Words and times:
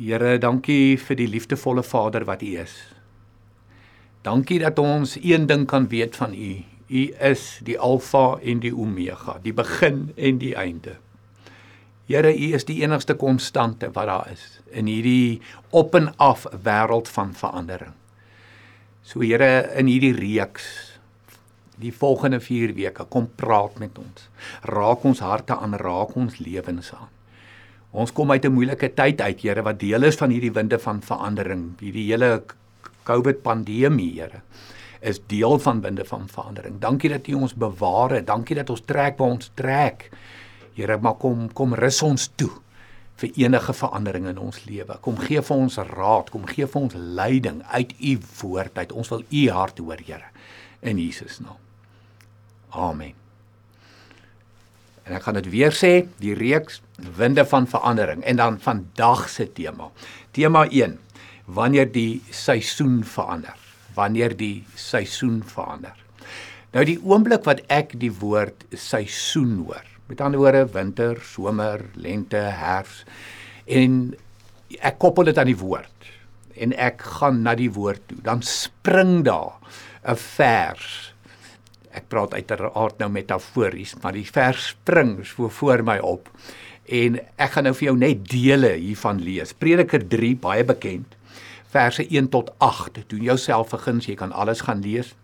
Here, 0.00 0.38
dankie 0.40 0.96
vir 0.96 1.16
die 1.18 1.26
liefdevolle 1.28 1.82
Vader 1.84 2.24
wat 2.24 2.40
U 2.40 2.54
is. 2.62 2.72
Dankie 4.24 4.56
dat 4.62 4.78
ons 4.80 5.18
een 5.20 5.44
ding 5.50 5.66
kan 5.68 5.90
weet 5.92 6.16
van 6.16 6.32
U. 6.32 6.54
U 6.88 7.02
is 7.28 7.42
die 7.68 7.76
Alfa 7.76 8.38
en 8.40 8.62
die 8.64 8.72
Omega, 8.72 9.36
die 9.44 9.52
begin 9.52 10.06
en 10.16 10.40
die 10.40 10.54
einde. 10.56 10.96
Here, 12.08 12.32
U 12.32 12.48
is 12.56 12.64
die 12.64 12.78
enigste 12.80 13.18
konstante 13.20 13.92
wat 13.92 14.08
daar 14.08 14.32
is 14.32 14.46
in 14.72 14.88
hierdie 14.88 15.42
op 15.68 15.92
en 15.94 16.08
af 16.16 16.48
wêreld 16.48 17.12
van 17.12 17.36
verandering. 17.36 17.92
So 19.04 19.20
Here, 19.20 19.68
in 19.76 19.92
hierdie 19.92 20.16
reeks 20.16 20.72
die 21.76 21.92
volgende 21.92 22.40
4 22.40 22.72
weke 22.72 23.04
kom 23.12 23.28
praat 23.36 23.76
met 23.76 24.00
ons. 24.00 24.30
Raak 24.64 25.04
ons 25.04 25.20
harte 25.20 25.60
aan, 25.60 25.76
raak 25.76 26.16
ons 26.16 26.40
lewens 26.40 26.94
aan. 26.96 27.19
Ons 27.92 28.12
kom 28.12 28.30
uit 28.30 28.44
'n 28.44 28.52
moeilike 28.52 28.94
tyd 28.94 29.20
uit, 29.20 29.40
Here, 29.40 29.62
wat 29.62 29.78
deel 29.78 30.02
is 30.02 30.16
van 30.16 30.30
hierdie 30.30 30.52
winde 30.52 30.78
van 30.78 31.00
verandering, 31.02 31.78
hierdie 31.80 32.06
hele 32.12 32.42
COVID 33.04 33.42
pandemie, 33.42 34.20
Here 34.20 34.42
is 35.00 35.20
deel 35.26 35.58
van 35.58 35.80
winde 35.80 36.04
van 36.04 36.28
verandering. 36.28 36.78
Dankie 36.80 37.10
dat 37.10 37.26
U 37.26 37.34
ons 37.34 37.54
bewaar 37.54 38.10
het. 38.10 38.26
Dankie 38.26 38.56
dat 38.56 38.70
ons 38.70 38.82
trek 38.84 39.18
waar 39.18 39.36
ons 39.36 39.50
trek. 39.54 40.10
Here, 40.74 40.98
maar 40.98 41.16
kom 41.20 41.48
kom 41.52 41.74
rus 41.74 42.02
ons 42.02 42.30
toe 42.36 42.50
vir 43.20 43.32
enige 43.36 43.72
verandering 43.76 44.28
in 44.30 44.38
ons 44.38 44.64
lewe. 44.64 44.96
Kom 45.04 45.18
gee 45.20 45.42
vir 45.42 45.56
ons 45.56 45.76
raad, 45.90 46.30
kom 46.32 46.46
gee 46.48 46.66
vir 46.66 46.82
ons 46.82 46.94
leiding 46.96 47.62
uit 47.72 47.94
U 48.00 48.18
woord 48.42 48.78
uit. 48.78 48.92
Ons 48.92 49.12
wil 49.12 49.24
U 49.28 49.48
hart 49.50 49.78
hoor, 49.78 50.04
Here, 50.06 50.30
in 50.80 50.98
Jesus 50.98 51.40
naam. 51.40 51.58
Amen. 52.70 53.29
En 55.10 55.16
ek 55.18 55.24
gaan 55.26 55.40
dit 55.40 55.48
weer 55.50 55.74
sê, 55.74 56.04
die 56.22 56.36
reeks 56.38 56.76
winde 57.18 57.42
van 57.50 57.64
verandering 57.66 58.20
en 58.30 58.38
dan 58.38 58.60
vandag 58.62 59.24
se 59.28 59.48
tema. 59.50 59.88
Tema 60.30 60.62
1: 60.70 60.94
Wanneer 61.50 61.90
die 61.90 62.22
seisoen 62.30 63.00
verander. 63.02 63.56
Wanneer 63.96 64.36
die 64.38 64.62
seisoen 64.78 65.40
verander. 65.42 65.96
Nou 66.70 66.84
die 66.86 67.00
oomblik 67.02 67.42
wat 67.48 67.64
ek 67.66 67.96
die 67.98 68.12
woord 68.20 68.62
seisoen 68.70 69.64
hoor. 69.64 69.82
Met 70.06 70.22
ander 70.22 70.38
woorde 70.38 70.68
winter, 70.70 71.18
somer, 71.26 71.82
lente, 71.98 72.38
herfs 72.38 73.02
en 73.66 74.14
ek 74.78 75.02
koppel 75.02 75.26
dit 75.26 75.38
aan 75.42 75.50
die 75.50 75.58
woord 75.58 76.10
en 76.54 76.70
ek 76.78 77.02
gaan 77.18 77.42
na 77.42 77.56
die 77.58 77.72
woord 77.74 78.06
toe. 78.06 78.20
Dan 78.22 78.46
spring 78.46 79.24
daar 79.26 79.58
'n 80.06 80.14
vers 80.14 81.09
ek 81.96 82.08
praat 82.12 82.34
uiteraard 82.34 83.00
nou 83.02 83.08
metafories, 83.12 83.96
maar 84.02 84.14
die 84.14 84.26
vers 84.26 84.70
spring 84.74 85.18
so 85.26 85.48
voor 85.60 85.82
my 85.86 85.98
op. 85.98 86.28
En 86.90 87.18
ek 87.38 87.54
gaan 87.54 87.66
nou 87.68 87.74
vir 87.76 87.90
jou 87.90 87.96
net 87.98 88.22
dele 88.30 88.74
hiervan 88.76 89.22
lees. 89.22 89.54
Prediker 89.54 90.02
3 90.10 90.34
baie 90.42 90.66
bekend. 90.66 91.16
Verse 91.70 92.02
1 92.02 92.30
tot 92.34 92.50
8. 92.58 93.02
Doen 93.10 93.26
jouself 93.30 93.70
vergins, 93.74 94.08
jy 94.10 94.16
kan 94.18 94.32
alles 94.34 94.64
gaan 94.66 94.82
lees. 94.82 95.14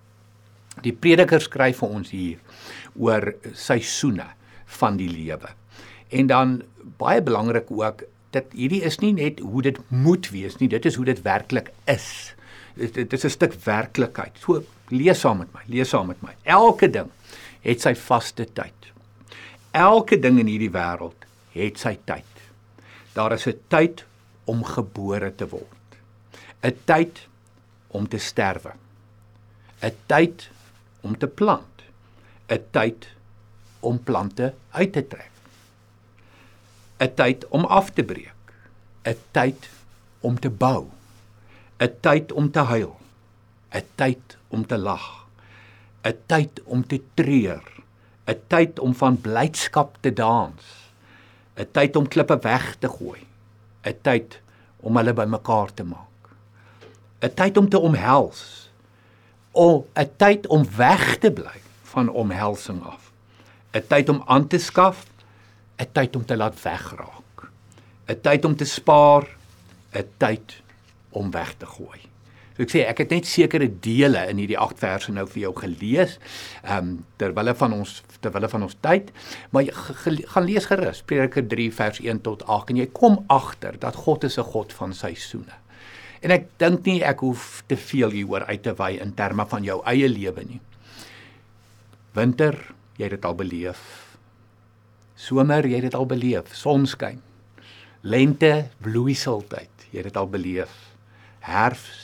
Die 0.84 0.94
prediker 0.94 1.42
skryf 1.42 1.80
vir 1.82 1.94
ons 1.98 2.12
hier 2.14 2.42
oor 2.94 3.32
seisoene 3.56 4.28
van 4.78 4.98
die 5.00 5.08
lewe. 5.10 5.50
En 6.14 6.30
dan 6.30 6.60
baie 7.00 7.22
belangrik 7.22 7.70
ook 7.72 8.04
dat 8.36 8.52
hierdie 8.54 8.82
is 8.86 9.00
nie 9.02 9.14
net 9.16 9.40
hoe 9.40 9.62
dit 9.64 9.78
moet 9.88 10.28
wees 10.30 10.58
nie, 10.60 10.68
dit 10.68 10.86
is 10.86 10.98
hoe 10.98 11.06
dit 11.08 11.22
werklik 11.24 11.72
is. 11.90 12.34
Dit, 12.76 13.12
is 13.12 13.24
'n 13.24 13.30
stuk 13.30 13.54
werklikheid. 13.64 14.36
So 14.38 14.62
lees 14.88 15.20
saam 15.20 15.38
met 15.38 15.52
my, 15.52 15.62
lees 15.66 15.88
saam 15.88 16.06
met 16.06 16.22
my. 16.22 16.34
Elke 16.42 16.90
ding 16.90 17.10
het 17.60 17.80
sy 17.80 17.94
vaste 17.94 18.44
tyd. 18.52 18.92
Elke 19.70 20.18
ding 20.18 20.38
in 20.38 20.46
hierdie 20.46 20.70
wêreld 20.70 21.26
het 21.52 21.78
sy 21.78 21.96
tyd. 22.04 22.32
Daar 23.14 23.32
is 23.32 23.46
'n 23.46 23.60
tyd 23.68 24.04
om 24.44 24.64
gebore 24.64 25.34
te 25.34 25.48
word. 25.48 25.88
'n 26.62 26.76
Tyd 26.84 27.26
om 27.88 28.08
te 28.08 28.18
sterwe. 28.18 28.72
'n 29.82 29.96
Tyd 30.06 30.50
om 31.00 31.18
te 31.18 31.26
plant. 31.26 31.82
'n 32.48 32.64
Tyd 32.70 33.08
om 33.80 33.98
plante 33.98 34.54
uit 34.70 34.92
te 34.92 35.06
trek. 35.06 35.30
'n 37.00 37.14
Tyd 37.14 37.48
om 37.48 37.64
af 37.64 37.90
te 37.90 38.02
breek. 38.02 38.52
'n 39.04 39.16
Tyd 39.30 39.68
om 40.20 40.38
te 40.38 40.50
bou. 40.50 40.95
'n 41.80 41.92
Tyd 42.00 42.32
om 42.32 42.50
te 42.50 42.60
huil. 42.60 42.96
'n 43.74 43.84
Tyd 43.96 44.36
om 44.48 44.66
te 44.66 44.78
lag, 44.78 45.26
'n 46.04 46.16
tyd 46.26 46.62
om 46.64 46.86
te 46.86 47.00
treur, 47.14 47.64
'n 48.26 48.40
tyd 48.48 48.78
om 48.78 48.94
van 48.94 49.20
blydskap 49.20 49.98
te 50.00 50.12
dans, 50.12 50.62
'n 51.56 51.68
tyd 51.72 51.96
om 51.96 52.08
klippe 52.08 52.38
weg 52.42 52.76
te 52.78 52.88
gooi, 52.88 53.26
'n 53.84 53.98
tyd 54.02 54.40
om 54.80 54.96
hulle 54.96 55.12
bymekaar 55.12 55.74
te 55.74 55.84
maak, 55.84 56.22
'n 57.22 57.34
tyd 57.34 57.56
om 57.56 57.68
te 57.68 57.78
omhels, 57.78 58.70
'n 59.54 60.10
tyd 60.16 60.46
om 60.46 60.64
weg 60.76 61.18
te 61.18 61.30
bly 61.30 61.60
van 61.82 62.08
omhelsing 62.08 62.82
af, 62.84 63.12
'n 63.74 63.86
tyd 63.88 64.08
om 64.08 64.22
aan 64.26 64.46
te 64.46 64.58
skaf, 64.58 65.06
'n 65.78 65.92
tyd 65.92 66.16
om 66.16 66.24
te 66.24 66.36
laat 66.36 66.62
wegraak, 66.62 67.50
'n 68.08 68.20
tyd 68.20 68.44
om 68.44 68.56
te 68.56 68.64
spaar, 68.64 69.26
'n 69.92 70.08
tyd 70.18 70.62
om 71.10 71.30
weg 71.30 71.54
te 71.60 71.66
gooi. 71.66 72.00
So 72.56 72.64
ek 72.64 72.72
sê 72.72 72.82
ek 72.88 73.02
het 73.02 73.10
net 73.12 73.26
sekere 73.28 73.66
dele 73.68 74.22
in 74.30 74.38
hierdie 74.40 74.56
8 74.56 74.78
verse 74.80 75.12
nou 75.12 75.26
vir 75.28 75.42
jou 75.42 75.52
gelees. 75.58 76.16
Ehm 76.64 76.78
um, 76.78 76.94
terwyl 77.20 77.52
van 77.54 77.74
ons 77.76 77.98
terwyl 78.24 78.48
van 78.48 78.64
ons 78.64 78.78
tyd, 78.80 79.12
maar 79.52 79.68
gaan 80.32 80.48
lees 80.48 80.68
gerus 80.70 81.02
Prediker 81.04 81.44
3 81.44 81.68
vers 81.72 82.00
1 82.00 82.22
tot 82.24 82.46
8 82.48 82.72
en 82.72 82.80
jy 82.80 82.88
kom 82.96 83.20
agter 83.28 83.76
dat 83.78 84.00
God 84.06 84.24
is 84.24 84.38
'n 84.38 84.48
God 84.54 84.72
van 84.72 84.94
seisoene. 84.94 85.60
En 86.22 86.30
ek 86.30 86.48
dink 86.56 86.86
nie 86.86 87.02
ek 87.04 87.20
hoef 87.20 87.62
te 87.68 87.76
veel 87.76 88.10
hieroor 88.10 88.46
uit 88.48 88.62
te 88.62 88.72
wy 88.72 88.96
in 89.02 89.14
terme 89.14 89.46
van 89.46 89.62
jou 89.62 89.82
eie 89.84 90.08
lewe 90.08 90.44
nie. 90.44 90.60
Winter, 92.14 92.56
jy 92.96 93.04
het 93.04 93.10
dit 93.10 93.24
al 93.24 93.34
beleef. 93.34 94.16
Somer, 95.14 95.66
jy 95.66 95.74
het 95.74 95.82
dit 95.82 95.94
al 95.94 96.06
beleef. 96.06 96.54
Sonskyn. 96.54 97.20
Lente, 98.00 98.70
bloeiseltyd, 98.80 99.88
jy 99.90 99.96
het 99.96 100.04
dit 100.04 100.16
al 100.16 100.28
beleef. 100.28 100.85
Herfs, 101.46 102.02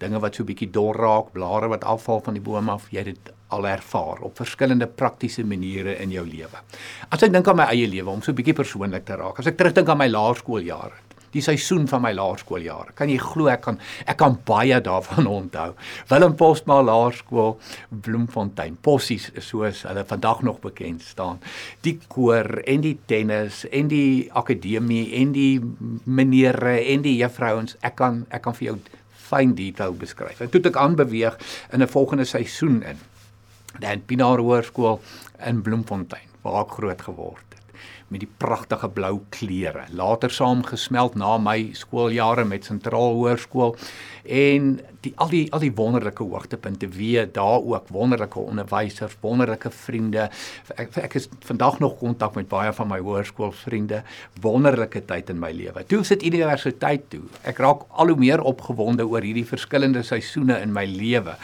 dinge 0.00 0.20
wat 0.22 0.38
so 0.38 0.46
bietjie 0.48 0.70
dor 0.72 0.96
raak, 0.96 1.34
blare 1.34 1.68
wat 1.68 1.84
afval 1.84 2.22
van 2.24 2.36
die 2.38 2.44
boom 2.44 2.70
af, 2.72 2.88
jy 2.94 3.04
dit 3.10 3.30
al 3.52 3.66
ervaar 3.68 4.22
op 4.24 4.38
verskillende 4.40 4.86
praktiese 4.86 5.44
maniere 5.44 5.96
in 6.00 6.14
jou 6.14 6.24
lewe. 6.26 6.62
As 7.10 7.24
ek 7.26 7.34
dink 7.34 7.48
aan 7.50 7.58
my 7.60 7.68
eie 7.74 7.88
lewe 7.90 8.12
om 8.12 8.22
so 8.24 8.32
bietjie 8.36 8.56
persoonlik 8.56 9.04
te 9.08 9.18
raak, 9.20 9.42
as 9.42 9.50
ek 9.50 9.58
terugdink 9.58 9.90
aan 9.90 10.00
my 10.00 10.08
laerskooljare, 10.08 10.96
die 11.34 11.42
seisoen 11.44 11.86
van 11.90 12.02
my 12.04 12.12
laerskooljare. 12.16 12.94
Kan 12.98 13.10
jy 13.12 13.18
glo 13.22 13.50
ek 13.52 13.62
kan 13.66 13.78
ek 14.06 14.18
kan 14.20 14.36
baie 14.46 14.80
daarvan 14.84 15.28
onthou. 15.38 15.74
Willem 16.10 16.36
Postma 16.40 16.80
Laerskool 16.82 17.56
Bloemfontein. 17.90 18.78
Possies 18.82 19.30
soos 19.38 19.84
hulle 19.88 20.04
vandag 20.08 20.42
nog 20.46 20.60
bekend 20.64 21.04
staan. 21.06 21.40
Die 21.86 21.98
koor 22.08 22.62
en 22.66 22.84
die 22.86 22.96
tennis 23.10 23.64
en 23.70 23.90
die 23.92 24.30
akademie 24.36 25.06
en 25.20 25.34
die 25.36 25.60
menere 26.04 26.78
en 26.94 27.06
die 27.06 27.18
juffrouens. 27.20 27.76
Ek 27.86 27.98
kan 28.00 28.24
ek 28.30 28.46
kan 28.46 28.56
vir 28.58 28.72
jou 28.72 28.78
fyn 29.30 29.54
detail 29.54 29.94
beskryf. 29.94 30.40
En 30.42 30.50
toe 30.50 30.62
ek 30.66 30.76
aanbeweeg 30.76 31.38
in 31.72 31.82
'n 31.82 31.88
volgende 31.88 32.24
seisoen 32.24 32.82
in. 32.82 32.98
Dan 33.78 34.02
Pinaar 34.06 34.38
Hoërskool 34.38 35.00
in 35.46 35.62
Bloemfontein 35.62 36.28
waar 36.42 36.64
ek 36.64 36.70
groot 36.78 37.02
geword 37.02 37.49
het 37.49 37.49
met 38.10 38.24
die 38.24 38.30
pragtige 38.42 38.88
blou 38.90 39.20
kleure. 39.30 39.84
Later 39.94 40.32
saamgesmelt 40.34 41.14
na 41.18 41.36
my 41.38 41.70
skooljare 41.78 42.44
met 42.44 42.66
Sentraal 42.66 43.14
Hoërskool 43.14 43.76
en 44.26 44.72
die 45.04 45.12
al 45.22 45.30
die 45.32 45.44
al 45.54 45.62
die 45.62 45.72
wonderlike 45.78 46.24
hoogtepunte 46.26 46.88
weer 46.92 47.28
daar 47.32 47.62
ook 47.62 47.88
wonderlike 47.94 48.38
onderwysers, 48.38 49.14
wonderlike 49.22 49.70
vriende. 49.70 50.26
Ek 50.74 50.98
ek 51.00 51.14
is 51.20 51.28
vandag 51.46 51.78
nog 51.80 51.96
kontak 52.00 52.34
met 52.36 52.50
baie 52.50 52.72
van 52.76 52.90
my 52.90 52.98
hoërskoolvriende. 52.98 54.02
Wonderlike 54.42 55.04
tyd 55.06 55.30
in 55.30 55.38
my 55.40 55.52
lewe. 55.54 55.86
Toe 55.86 56.02
sit 56.04 56.26
universiteit 56.26 57.06
toe. 57.14 57.22
Ek 57.46 57.62
raak 57.62 57.86
al 57.90 58.10
hoe 58.12 58.18
meer 58.18 58.42
opgewonde 58.42 59.06
oor 59.06 59.22
hierdie 59.22 59.46
verskillende 59.46 60.02
seisoene 60.02 60.58
in 60.64 60.74
my 60.74 60.84
lewe. 60.90 61.38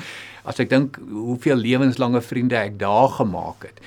As 0.47 0.59
ek 0.63 0.71
dink 0.71 0.99
hoeveel 0.99 1.63
lewenslange 1.63 2.21
vriende 2.23 2.59
ek 2.59 2.77
daar 2.83 3.09
gemaak 3.21 3.71
het 3.71 3.81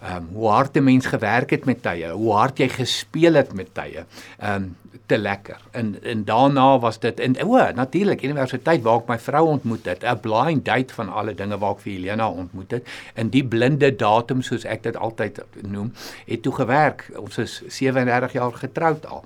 ehm 0.00 0.16
um, 0.16 0.28
hoe 0.32 0.48
hard 0.48 0.76
'n 0.76 0.84
mens 0.84 1.06
gewerk 1.06 1.50
het 1.50 1.64
met 1.64 1.82
tye, 1.82 2.10
hoe 2.10 2.32
hard 2.32 2.58
jy 2.58 2.68
gespeel 2.68 3.34
het 3.34 3.52
met 3.52 3.74
tye. 3.74 4.04
Ehm 4.38 4.62
um, 4.62 4.76
te 5.06 5.18
lekker. 5.18 5.60
En 5.70 6.02
en 6.02 6.24
daarna 6.24 6.78
was 6.78 6.98
dit 6.98 7.20
en 7.20 7.36
o, 7.44 7.72
natuurlik 7.74 8.22
universiteit 8.22 8.82
waar 8.82 9.00
ek 9.02 9.08
my 9.08 9.18
vrou 9.18 9.44
ontmoet 9.48 9.86
het, 9.86 10.04
'n 10.04 10.20
blind 10.20 10.64
date 10.64 10.94
van 10.94 11.08
alle 11.08 11.34
dinge 11.34 11.58
waar 11.58 11.74
ek 11.76 11.80
vir 11.80 11.92
Helena 11.92 12.28
ontmoet 12.28 12.70
het. 12.70 12.88
En 13.14 13.28
die 13.28 13.44
blinde 13.44 13.96
datum 13.96 14.42
soos 14.42 14.64
ek 14.64 14.82
dit 14.82 14.96
altyd 14.96 15.40
noem, 15.62 15.92
het 16.26 16.42
toe 16.42 16.52
gewerk. 16.52 17.10
Ons 17.16 17.38
is 17.38 17.62
37 17.66 18.32
jaar 18.32 18.52
getroud 18.52 19.06
al. 19.06 19.24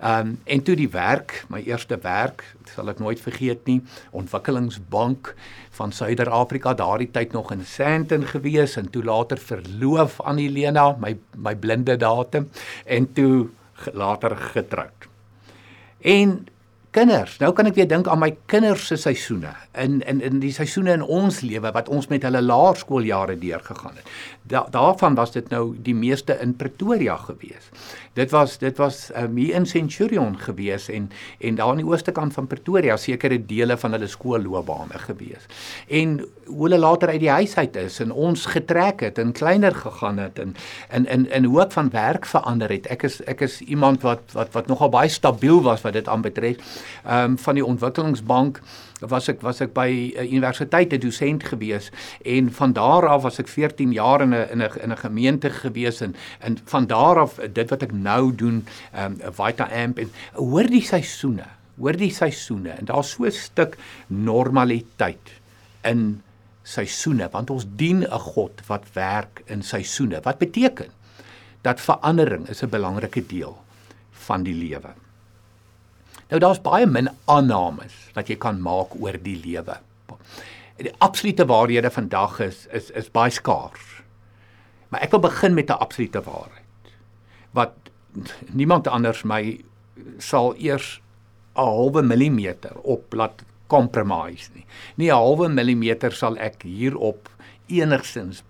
Ehm 0.00 0.26
um, 0.26 0.40
en 0.44 0.62
toe 0.62 0.76
die 0.76 0.90
werk, 0.90 1.44
my 1.48 1.62
eerste 1.62 1.98
werk, 2.02 2.44
sal 2.74 2.88
ek 2.88 2.98
nooit 2.98 3.20
vergeet 3.20 3.66
nie, 3.66 3.82
Ontwikkelingsbank 4.10 5.34
van 5.70 5.92
Suider-Afrika, 5.92 6.74
daardie 6.74 7.10
tyd 7.10 7.32
nog 7.32 7.52
in 7.52 7.64
Sandton 7.64 8.26
gewees 8.26 8.76
en 8.76 8.90
toe 8.90 9.04
later 9.04 9.38
verloof 9.38 10.20
aan 10.22 10.36
Helena, 10.36 10.96
my 11.00 11.16
my 11.36 11.54
blinde 11.54 11.96
datum 11.96 12.50
en 12.84 13.12
toe 13.12 13.48
later 13.92 14.36
getroud. 14.36 15.03
En 16.04 16.46
kinders, 16.94 17.38
nou 17.42 17.50
kan 17.56 17.66
ek 17.66 17.78
weer 17.78 17.88
dink 17.90 18.08
aan 18.10 18.20
my 18.22 18.30
kinders 18.50 18.86
se 18.90 18.98
seisoene 19.00 19.50
in 19.80 19.98
in 20.06 20.20
in 20.22 20.38
die 20.42 20.52
seisoene 20.54 20.94
in 20.94 21.02
ons 21.02 21.40
lewe 21.42 21.72
wat 21.74 21.90
ons 21.90 22.06
met 22.12 22.22
hulle 22.22 22.42
laerskooljare 22.44 23.34
deurgegaan 23.40 23.98
het. 23.98 24.12
Da, 24.44 24.66
daarvan 24.70 25.16
was 25.18 25.32
dit 25.34 25.48
nou 25.50 25.74
die 25.82 25.94
meeste 25.96 26.36
in 26.42 26.54
Pretoria 26.60 27.16
gewees. 27.16 27.70
Dit 28.14 28.30
was 28.30 28.58
dit 28.62 28.78
was 28.78 29.08
um, 29.18 29.36
hier 29.40 29.56
in 29.58 29.66
Centurion 29.66 30.36
gewees 30.38 30.86
en 30.92 31.10
en 31.40 31.58
daar 31.58 31.72
aan 31.72 31.82
die 31.82 31.88
ooste 31.88 32.12
kant 32.14 32.36
van 32.36 32.46
Pretoria 32.46 32.96
sekere 33.00 33.40
dele 33.42 33.76
van 33.80 33.96
hulle 33.96 34.08
skoolloopbane 34.10 35.00
gewees. 35.08 35.48
En 35.88 36.20
hoe 36.46 36.62
hulle 36.68 36.78
later 36.78 37.08
uit 37.08 37.22
die 37.24 37.32
huis 37.32 37.56
uit 37.56 37.76
is 37.76 37.98
en 38.04 38.12
ons 38.12 38.46
getrek 38.54 39.02
het 39.08 39.18
en 39.18 39.32
kleiner 39.32 39.74
gegaan 39.74 40.22
het 40.22 40.38
en 40.38 40.54
in 40.92 41.08
in 41.10 41.26
in 41.30 41.50
hoop 41.50 41.72
van 41.72 41.90
werk 41.90 42.26
verander 42.26 42.70
het. 42.70 42.86
Ek 42.86 43.02
is 43.02 43.20
ek 43.26 43.42
is 43.48 43.60
iemand 43.60 44.06
wat 44.06 44.36
wat 44.36 44.52
wat 44.52 44.70
nogal 44.70 44.92
baie 44.94 45.10
stabiel 45.10 45.62
was 45.62 45.82
wat 45.82 45.98
dit 45.98 46.08
aanbetref. 46.08 46.83
Ehm 47.04 47.30
um, 47.30 47.38
van 47.38 47.54
die 47.54 47.64
ontwikkelingsbank 47.64 48.60
was 49.00 49.28
ek 49.28 49.40
was 49.42 49.60
ek 49.60 49.72
by 49.74 49.88
'n 49.88 50.24
uh, 50.24 50.32
universiteit 50.32 50.92
'n 50.92 51.00
dosent 51.00 51.44
gewees 51.44 51.90
en 52.24 52.52
van 52.52 52.72
daar 52.72 53.08
af 53.08 53.22
was 53.22 53.38
ek 53.38 53.48
14 53.48 53.92
jaar 53.92 54.22
in 54.22 54.34
'n 54.34 54.48
in 54.50 54.62
'n 54.62 54.70
in 54.82 54.92
'n 54.92 54.96
gemeente 54.96 55.50
gewees 55.50 56.00
en 56.00 56.14
en 56.40 56.58
van 56.64 56.86
daar 56.86 57.18
af 57.18 57.38
dit 57.52 57.70
wat 57.70 57.82
ek 57.82 57.92
nou 57.92 58.34
doen 58.34 58.66
ehm 58.92 59.16
um, 59.20 59.32
Vita 59.32 59.68
Amp 59.84 59.98
en 59.98 60.10
hoor 60.32 60.66
die 60.66 60.82
seisoene 60.82 61.46
hoor 61.78 61.96
die 61.96 62.12
seisoene 62.12 62.70
en 62.70 62.84
daar's 62.84 63.10
so 63.10 63.24
'n 63.24 63.30
stuk 63.30 63.76
normaliteit 64.06 65.32
in 65.82 66.22
seisoene 66.62 67.28
want 67.32 67.50
ons 67.50 67.66
dien 67.76 68.04
'n 68.04 68.18
God 68.18 68.62
wat 68.66 68.84
werk 68.92 69.42
in 69.46 69.62
seisoene 69.62 70.20
wat 70.22 70.38
beteken 70.38 70.88
dat 71.62 71.80
verandering 71.80 72.48
is 72.48 72.62
'n 72.62 72.68
belangrike 72.68 73.26
deel 73.26 73.56
van 74.10 74.42
die 74.42 74.54
lewe 74.54 75.03
Nou 76.34 76.40
daar's 76.42 76.58
baie 76.66 76.86
min 76.90 77.06
aannames 77.30 77.94
wat 78.16 78.26
jy 78.26 78.34
kan 78.42 78.56
maak 78.58 78.96
oor 78.98 79.14
die 79.22 79.36
lewe. 79.38 79.76
Die 80.82 80.90
absolute 80.98 81.44
waarhede 81.46 81.92
vandag 81.94 82.40
is 82.42 82.64
is 82.74 82.88
is 82.90 83.10
baie 83.14 83.30
skaars. 83.30 83.84
Maar 84.90 85.04
ek 85.06 85.12
wil 85.14 85.20
begin 85.22 85.54
met 85.54 85.70
'n 85.70 85.78
absolute 85.78 86.22
waarheid. 86.26 86.90
Wat 87.54 87.76
niemand 88.50 88.90
anders 88.90 89.22
my 89.22 89.62
sal 90.18 90.56
eers 90.58 90.98
'n 91.54 91.62
halwe 91.62 92.02
millimeter 92.02 92.74
op 92.82 93.14
laat 93.14 93.44
compromise 93.66 94.50
nie. 94.54 94.66
Nie 94.96 95.12
'n 95.12 95.14
halwe 95.14 95.48
millimeter 95.48 96.12
sal 96.12 96.36
ek 96.38 96.62
hierop 96.62 97.28
enigsins 97.66 98.42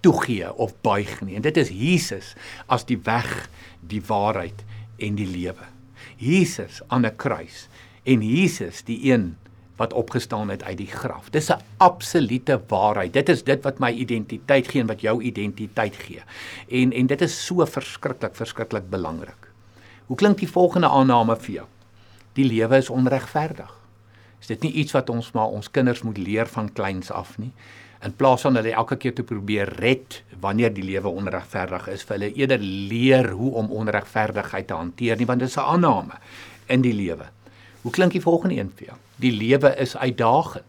toegee 0.00 0.54
of 0.54 0.80
buig 0.80 1.20
nie. 1.20 1.34
En 1.34 1.42
dit 1.42 1.56
is 1.56 1.68
Jesus 1.68 2.34
as 2.66 2.84
die 2.84 3.00
weg, 3.02 3.50
die 3.80 4.02
waarheid 4.06 4.64
en 4.98 5.14
die 5.14 5.26
lewe. 5.26 5.77
Jesus 6.18 6.80
aan 6.86 7.06
'n 7.06 7.16
kruis 7.16 7.68
en 8.02 8.22
Jesus 8.22 8.82
die 8.82 9.12
een 9.12 9.36
wat 9.76 9.92
opgestaan 9.92 10.48
het 10.48 10.62
uit 10.62 10.76
die 10.76 10.90
graf. 10.90 11.30
Dis 11.30 11.50
'n 11.50 11.62
absolute 11.76 12.60
waarheid. 12.66 13.12
Dit 13.12 13.28
is 13.28 13.44
dit 13.44 13.62
wat 13.62 13.78
my 13.78 13.90
identiteit 13.90 14.68
gee 14.68 14.80
en 14.80 14.86
wat 14.86 15.00
jou 15.00 15.22
identiteit 15.22 15.96
gee. 15.96 16.22
En 16.68 16.92
en 16.92 17.06
dit 17.06 17.20
is 17.20 17.46
so 17.46 17.66
verskriklik 17.66 18.34
verskriklik 18.34 18.90
belangrik. 18.90 19.52
Hoe 20.06 20.16
klink 20.16 20.38
die 20.38 20.50
volgende 20.50 20.88
aanname 20.88 21.36
vir 21.36 21.54
jou? 21.54 21.66
Die 22.32 22.44
lewe 22.44 22.76
is 22.76 22.90
onregverdig. 22.90 23.78
Is 24.40 24.46
dit 24.46 24.62
nie 24.62 24.72
iets 24.72 24.92
wat 24.92 25.10
ons 25.10 25.32
maar 25.32 25.46
ons 25.46 25.70
kinders 25.70 26.02
moet 26.02 26.18
leer 26.18 26.46
van 26.46 26.72
kleins 26.72 27.10
af 27.10 27.38
nie? 27.38 27.52
In 28.06 28.14
plaas 28.14 28.44
van 28.46 28.54
hulle 28.54 28.72
elke 28.78 28.96
keer 28.96 29.14
te 29.14 29.24
probeer 29.26 29.72
red 29.80 30.22
wanneer 30.40 30.70
die 30.74 30.84
lewe 30.86 31.10
onregverdig 31.10 31.88
is, 31.90 32.04
vir 32.06 32.18
hulle 32.18 32.30
eerder 32.38 32.62
leer 32.62 33.32
hoe 33.34 33.50
om 33.58 33.72
onregverdigheid 33.74 34.68
te 34.68 34.76
hanteer 34.78 35.18
nie, 35.18 35.26
want 35.26 35.40
dit 35.40 35.48
is 35.48 35.56
'n 35.56 35.66
aanname 35.74 36.20
in 36.68 36.80
die 36.80 36.94
lewe. 36.94 37.26
Hoe 37.82 37.92
klink 37.92 38.12
die 38.12 38.22
volgende 38.22 38.54
een 38.54 38.72
vir 38.76 38.86
jou? 38.86 38.96
Die 39.16 39.32
lewe 39.32 39.74
is 39.76 39.96
uitdagend. 39.96 40.64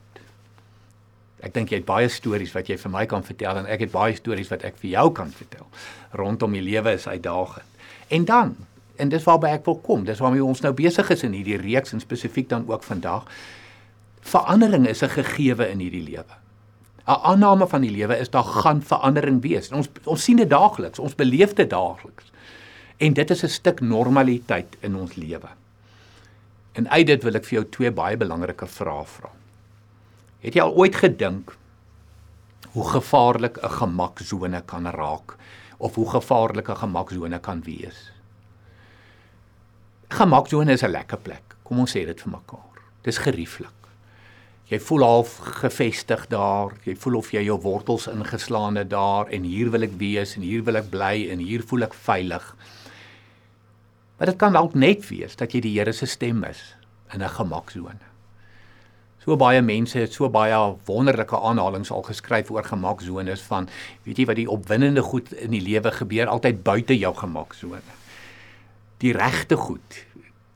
Ek 1.40 1.54
dink 1.54 1.70
jy 1.70 1.80
het 1.80 1.86
baie 1.86 2.10
stories 2.10 2.52
wat 2.52 2.68
jy 2.68 2.78
vir 2.78 2.92
my 2.92 3.06
kan 3.06 3.24
vertel 3.24 3.58
en 3.58 3.66
ek 3.66 3.80
het 3.80 3.92
baie 3.92 4.16
stories 4.16 4.50
wat 4.50 4.64
ek 4.64 4.76
vir 4.82 4.90
jou 4.90 5.12
kan 5.12 5.32
vertel 5.32 5.68
rondom 6.12 6.52
die 6.52 6.62
lewe 6.62 6.94
is 6.94 7.08
uitdagend. 7.08 7.66
En 8.10 8.26
dan, 8.26 8.56
en 8.96 9.10
dis 9.10 9.24
waarby 9.24 9.48
ek 9.48 9.66
wil 9.66 9.80
kom, 9.86 10.04
dis 10.04 10.20
waarmee 10.20 10.44
ons 10.44 10.62
nou 10.62 10.74
besig 10.74 11.10
is 11.10 11.24
in 11.24 11.34
hierdie 11.34 11.58
reeks 11.62 11.94
en 11.94 12.00
spesifiek 12.00 12.50
dan 12.50 12.66
ook 12.68 12.84
vandag. 12.84 13.30
Verandering 14.22 14.88
is 14.88 15.04
'n 15.04 15.10
gegewe 15.10 15.70
in 15.70 15.80
hierdie 15.80 16.04
lewe. 16.04 16.49
'n 17.10 17.22
aanname 17.32 17.68
van 17.68 17.82
die 17.82 17.92
lewe 17.92 18.18
is 18.18 18.30
daar 18.30 18.44
gaan 18.44 18.82
verandering 18.82 19.42
wees. 19.42 19.70
En 19.70 19.76
ons 19.82 19.90
ons 20.04 20.24
sien 20.24 20.38
dit 20.38 20.50
daagliks, 20.50 21.00
ons 21.00 21.16
beleef 21.16 21.54
dit 21.54 21.70
daagliks. 21.70 22.32
En 22.98 23.14
dit 23.14 23.30
is 23.30 23.44
'n 23.44 23.48
stuk 23.48 23.82
normaliteit 23.82 24.78
in 24.80 24.96
ons 24.96 25.16
lewe. 25.16 25.50
En 26.72 26.90
uit 26.90 27.08
dit 27.08 27.24
wil 27.24 27.36
ek 27.36 27.46
vir 27.46 27.60
jou 27.60 27.70
twee 27.70 27.92
baie 27.92 28.18
belangrike 28.18 28.68
vrae 28.68 29.06
vra. 29.06 29.32
Het 30.40 30.54
jy 30.54 30.62
al 30.62 30.76
ooit 30.76 30.96
gedink 30.96 31.56
hoe 32.72 32.90
gevaarlik 32.90 33.58
'n 33.64 33.70
gemaksone 33.70 34.62
kan 34.66 34.86
raak 34.88 35.36
of 35.78 35.96
hoe 35.96 36.10
gevaarlik 36.10 36.70
'n 36.70 36.76
gemaksone 36.76 37.40
kan 37.40 37.62
wees? 37.62 38.12
Gemaksone 40.10 40.72
is 40.72 40.84
'n 40.84 40.92
lekker 40.92 41.18
plek. 41.18 41.56
Kom 41.64 41.80
ons 41.80 41.92
sê 41.92 42.06
dit 42.06 42.22
vir 42.22 42.32
mekaar. 42.32 42.82
Dis 43.02 43.18
gerieflik. 43.18 43.79
Jy 44.70 44.78
voel 44.86 45.02
half 45.02 45.38
gefestig 45.64 46.28
daar. 46.30 46.76
Jy 46.86 46.94
voel 47.02 47.16
of 47.18 47.32
jy 47.34 47.42
jou 47.48 47.58
wortels 47.64 48.06
ingeslaan 48.12 48.78
het 48.78 48.92
daar 48.92 49.32
en 49.34 49.48
hier 49.50 49.72
wil 49.74 49.88
ek 49.88 49.96
wees 49.98 50.36
en 50.38 50.46
hier 50.46 50.62
wil 50.68 50.78
ek 50.78 50.92
bly 50.94 51.26
en 51.34 51.42
hier 51.42 51.64
voel 51.66 51.88
ek 51.88 51.96
veilig. 51.98 52.46
Maar 54.20 54.30
dit 54.30 54.38
kan 54.38 54.54
dalk 54.54 54.76
net 54.78 55.08
wees 55.10 55.34
dat 55.40 55.56
jy 55.56 55.64
die 55.66 55.74
Here 55.80 55.94
se 55.96 56.06
stem 56.06 56.44
is 56.46 56.76
in 57.14 57.24
'n 57.24 57.30
gemaksone. 57.30 58.06
So 59.26 59.36
baie 59.36 59.62
mense 59.62 59.98
het 59.98 60.14
so 60.14 60.30
baie 60.30 60.76
wonderlike 60.86 61.36
aanhalinge 61.36 61.94
al 61.94 62.02
geskryf 62.02 62.52
oor 62.52 62.64
gemaksones 62.64 63.42
van 63.42 63.68
weet 64.04 64.18
jy 64.18 64.26
wat 64.26 64.36
die 64.36 64.50
opwindende 64.50 65.02
goed 65.02 65.34
in 65.34 65.52
die 65.52 65.62
lewe 65.62 65.92
gebeur 65.92 66.28
altyd 66.28 66.64
buite 66.64 66.98
jou 66.98 67.16
gemaksone. 67.16 67.82
Die 69.00 69.14
regte 69.14 69.56
goed 69.56 70.06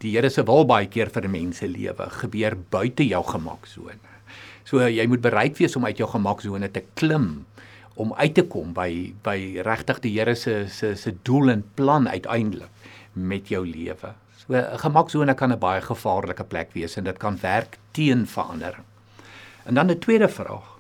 die 0.03 0.11
Here 0.17 0.29
se 0.29 0.43
wil 0.47 0.65
baie 0.67 0.89
keer 0.91 1.11
vir 1.13 1.29
mense 1.31 1.67
lewe 1.67 2.09
gebeur 2.19 2.57
buite 2.73 3.05
jou 3.07 3.23
gemaksone. 3.23 4.11
So 4.67 4.83
jy 4.87 5.05
moet 5.07 5.23
bereid 5.23 5.57
wees 5.59 5.75
om 5.79 5.87
uit 5.87 5.99
jou 5.99 6.09
gemaksone 6.11 6.69
te 6.71 6.83
klim 6.99 7.45
om 7.99 8.13
uit 8.17 8.33
te 8.33 8.45
kom 8.49 8.71
by 8.73 8.89
by 9.23 9.37
regtig 9.65 10.01
die 10.03 10.15
Here 10.17 10.35
se 10.35 10.67
se 10.67 10.93
se 10.99 11.15
doel 11.23 11.55
en 11.55 11.63
plan 11.77 12.07
uiteindelik 12.09 12.71
met 13.13 13.49
jou 13.49 13.63
lewe. 13.65 14.13
So 14.43 14.53
'n 14.53 14.79
gemaksone 14.79 15.35
kan 15.35 15.51
'n 15.51 15.59
baie 15.59 15.81
gevaarlike 15.81 16.43
plek 16.43 16.73
wees 16.73 16.97
en 16.97 17.03
dit 17.03 17.17
kan 17.17 17.37
werk 17.41 17.77
teen 17.91 18.27
verandering. 18.27 18.85
En 19.65 19.75
dan 19.75 19.91
'n 19.91 19.99
tweede 19.99 20.27
vraag. 20.27 20.79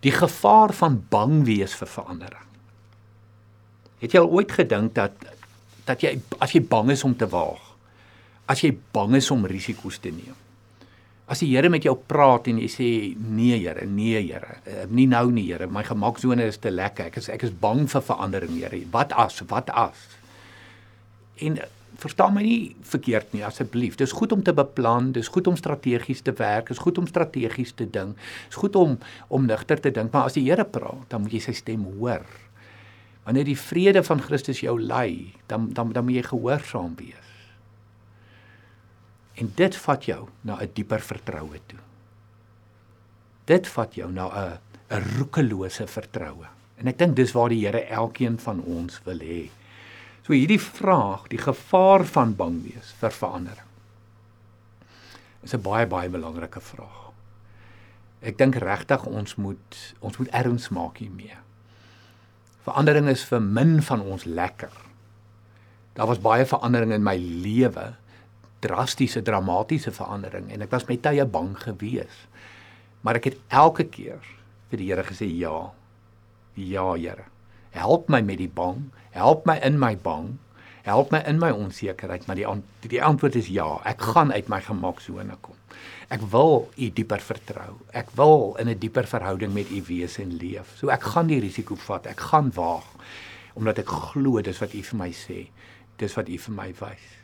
Die 0.00 0.12
gevaar 0.12 0.72
van 0.72 1.04
bang 1.08 1.44
wees 1.44 1.74
vir 1.74 1.88
verandering. 1.88 2.46
Het 3.98 4.12
jy 4.12 4.18
al 4.18 4.30
ooit 4.30 4.52
gedink 4.52 4.94
dat 4.94 5.12
dat 5.84 6.00
jy 6.00 6.20
as 6.38 6.52
jy 6.52 6.60
bang 6.60 6.90
is 6.90 7.04
om 7.04 7.16
te 7.16 7.28
waag 7.28 7.71
as 8.50 8.62
jy 8.64 8.72
bang 8.94 9.16
is 9.18 9.30
om 9.30 9.44
risiko's 9.46 10.00
te 10.02 10.10
neem. 10.14 10.38
As 11.30 11.40
die 11.40 11.52
Here 11.52 11.70
met 11.70 11.84
jou 11.86 11.94
praat 11.96 12.48
en 12.50 12.58
jy 12.60 12.68
sê 12.68 12.88
nee 13.16 13.56
Here, 13.60 13.86
nee 13.86 14.20
Here, 14.20 14.58
uh, 14.66 14.86
nie 14.90 15.06
nou 15.08 15.30
nie 15.32 15.46
Here, 15.48 15.68
my 15.70 15.84
gemaksone 15.86 16.48
is 16.50 16.58
te 16.60 16.72
lekker. 16.72 17.12
Ek 17.12 17.20
is 17.22 17.30
ek 17.32 17.46
is 17.46 17.54
bang 17.62 17.86
vir 17.88 18.04
verandering 18.04 18.58
Here. 18.58 18.82
Wat 18.92 19.14
as? 19.16 19.40
Wat 19.48 19.70
as? 19.70 20.02
En 21.40 21.56
uh, 21.62 21.70
verstaan 22.02 22.34
my 22.34 22.42
nie 22.44 22.60
verkeerd 22.88 23.32
nie 23.36 23.44
asseblief. 23.46 23.96
Dis 24.00 24.14
goed 24.16 24.34
om 24.34 24.42
te 24.44 24.54
beplan, 24.56 25.12
dis 25.16 25.30
goed 25.32 25.48
om 25.48 25.56
strategies 25.56 26.24
te 26.26 26.34
werk, 26.36 26.72
dis 26.72 26.82
goed 26.82 26.98
om 26.98 27.08
strategies 27.08 27.74
te 27.78 27.86
dink. 27.86 28.18
Dis 28.50 28.60
goed 28.60 28.76
om 28.76 28.98
om 29.32 29.46
nigter 29.48 29.80
te 29.80 29.94
dink, 29.94 30.12
maar 30.12 30.30
as 30.30 30.38
die 30.38 30.44
Here 30.48 30.66
praat, 30.68 31.06
dan 31.12 31.24
moet 31.24 31.38
jy 31.38 31.44
sy 31.46 31.56
stem 31.56 31.86
hoor. 31.96 32.26
Wanneer 33.22 33.46
die 33.46 33.58
vrede 33.58 34.02
van 34.02 34.20
Christus 34.20 34.64
jou 34.64 34.76
lei, 34.80 35.32
dan 35.46 35.70
dan 35.72 35.94
dan 35.94 36.08
moet 36.08 36.18
jy 36.20 36.30
gehoorsaam 36.32 36.96
wees. 36.98 37.31
En 39.40 39.52
dit 39.56 39.76
vat 39.76 40.04
jou 40.04 40.28
na 40.42 40.60
'n 40.60 40.70
dieper 40.74 41.00
vertroue 41.00 41.60
toe. 41.66 41.78
Dit 43.44 43.68
vat 43.68 43.94
jou 43.94 44.12
na 44.12 44.28
'n 44.28 44.58
'n 44.90 45.02
roekelose 45.18 45.86
vertroue. 45.86 46.46
En 46.76 46.88
ek 46.88 46.98
dink 46.98 47.16
dis 47.16 47.32
waar 47.32 47.48
die 47.48 47.66
Here 47.66 47.84
elkeen 47.84 48.38
van 48.38 48.60
ons 48.60 49.00
wil 49.04 49.18
hê. 49.18 49.50
So 50.22 50.32
hierdie 50.32 50.60
vraag, 50.60 51.28
die 51.28 51.40
gevaar 51.40 52.04
van 52.04 52.34
bang 52.36 52.62
wees 52.62 52.94
vir 53.00 53.10
verandering. 53.10 53.68
Is 55.42 55.54
'n 55.54 55.62
baie 55.62 55.86
baie 55.86 56.08
belangrike 56.08 56.60
vraag. 56.60 57.12
Ek 58.22 58.38
dink 58.38 58.54
regtig 58.54 59.04
ons 59.06 59.34
moet 59.34 59.94
ons 60.00 60.18
moet 60.18 60.28
erns 60.28 60.68
maak 60.68 60.98
hiermee. 60.98 61.36
Verandering 62.62 63.08
is 63.08 63.24
vir 63.24 63.40
min 63.40 63.82
van 63.82 64.00
ons 64.00 64.24
lekker. 64.24 64.72
Daar 65.94 66.06
was 66.06 66.22
baie 66.22 66.46
verandering 66.46 66.92
in 66.92 67.02
my 67.02 67.16
lewe 67.16 67.94
drastiese 68.62 69.22
dramatiese 69.26 69.92
verandering 69.94 70.50
en 70.54 70.62
ek 70.64 70.72
was 70.74 70.86
met 70.88 71.02
tye 71.02 71.26
bang 71.26 71.52
gewees. 71.58 72.26
Maar 73.02 73.18
ek 73.18 73.32
het 73.32 73.38
elke 73.50 73.88
keer 73.90 74.22
vir 74.70 74.78
die 74.80 74.88
Here 74.90 75.04
gesê 75.06 75.26
ja. 75.26 75.72
Ja, 76.54 76.92
Here. 76.94 77.26
Help 77.72 78.08
my 78.12 78.20
met 78.22 78.38
die 78.38 78.50
bang, 78.52 78.90
help 79.16 79.46
my 79.48 79.58
in 79.64 79.78
my 79.80 79.96
bang, 79.96 80.36
Help 80.82 81.12
my 81.14 81.20
in 81.30 81.38
my 81.38 81.52
onsekerheid, 81.54 82.24
maar 82.26 82.36
die 82.36 82.46
die 82.90 83.02
antwoord 83.02 83.36
is 83.38 83.46
ja. 83.54 83.76
Ek 83.86 84.02
gaan 84.02 84.32
uit 84.34 84.48
my 84.50 84.58
gemaksone 84.66 85.36
kom. 85.40 85.54
Ek 86.10 86.24
wil 86.32 86.66
u 86.74 86.88
dieper 86.90 87.22
vertrou. 87.22 87.76
Ek 87.94 88.10
wil 88.18 88.56
in 88.58 88.68
'n 88.68 88.78
dieper 88.78 89.06
verhouding 89.06 89.54
met 89.54 89.70
u 89.70 89.82
wees 89.86 90.18
en 90.18 90.36
leef. 90.36 90.74
So 90.76 90.90
ek 90.90 91.02
gaan 91.02 91.26
die 91.26 91.40
risiko 91.40 91.74
vat. 91.74 92.06
Ek 92.06 92.20
gaan 92.20 92.50
waag 92.54 92.84
omdat 93.54 93.78
ek 93.78 93.86
glo 93.86 94.40
dis 94.42 94.58
wat 94.58 94.74
u 94.74 94.82
vir 94.82 94.98
my 94.98 95.10
sê. 95.12 95.46
Dis 95.98 96.14
wat 96.14 96.28
u 96.28 96.38
vir 96.38 96.54
my 96.54 96.74
wys. 96.80 97.21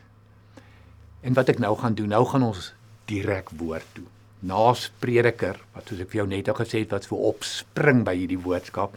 En 1.21 1.35
wat 1.35 1.51
ek 1.51 1.59
nou 1.59 1.73
gaan 1.79 1.97
doen, 1.99 2.13
nou 2.13 2.23
gaan 2.29 2.45
ons 2.47 2.71
direk 3.09 3.51
woord 3.59 3.87
toe. 3.97 4.05
Naas 4.39 4.85
prediker 5.03 5.57
wat 5.75 5.89
soos 5.89 5.99
ek 6.05 6.13
vir 6.13 6.21
jou 6.21 6.27
net 6.31 6.47
al 6.47 6.55
gesê 6.55 6.85
het 6.85 6.93
wat 6.95 7.03
so 7.03 7.19
opspring 7.27 8.05
by 8.07 8.13
hierdie 8.15 8.39
woordskap 8.39 8.93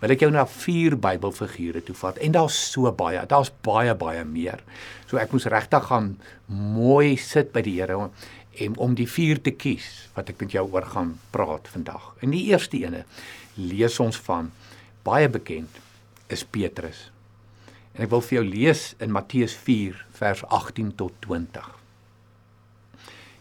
wil 0.00 0.14
ek 0.14 0.24
jou 0.24 0.30
na 0.32 0.46
vier 0.48 0.96
Bybelfigure 0.96 1.82
toe 1.84 1.96
vat. 1.98 2.16
En 2.24 2.32
daar's 2.32 2.56
so 2.70 2.88
baie 2.96 3.20
daar's 3.28 3.52
baie 3.66 3.92
baie 4.00 4.24
meer. 4.24 4.62
So 5.10 5.20
ek 5.20 5.34
moes 5.36 5.48
regtig 5.52 5.84
gaan 5.90 6.14
mooi 6.48 7.18
sit 7.20 7.52
by 7.52 7.64
die 7.66 7.76
Here 7.82 8.00
en 8.58 8.80
om 8.80 8.96
die 8.96 9.06
vier 9.06 9.42
te 9.44 9.52
kies 9.52 10.08
wat 10.16 10.32
ek 10.32 10.40
met 10.40 10.56
jou 10.56 10.64
oor 10.72 10.88
gaan 10.88 11.12
praat 11.36 11.68
vandag. 11.68 12.14
En 12.24 12.32
die 12.32 12.46
eerste 12.48 12.80
ene 12.80 13.04
lees 13.60 14.00
ons 14.00 14.16
van 14.24 14.48
baie 15.04 15.28
bekend 15.28 15.76
is 16.32 16.48
Petrus 16.48 17.10
en 17.98 18.06
ek 18.06 18.14
wil 18.14 18.22
vir 18.22 18.38
jou 18.38 18.46
lees 18.46 18.94
in 19.02 19.12
Matteus 19.12 19.58
4 19.66 20.06
vers 20.22 20.46
18 20.48 20.94
tot 21.02 21.18
20 21.26 21.74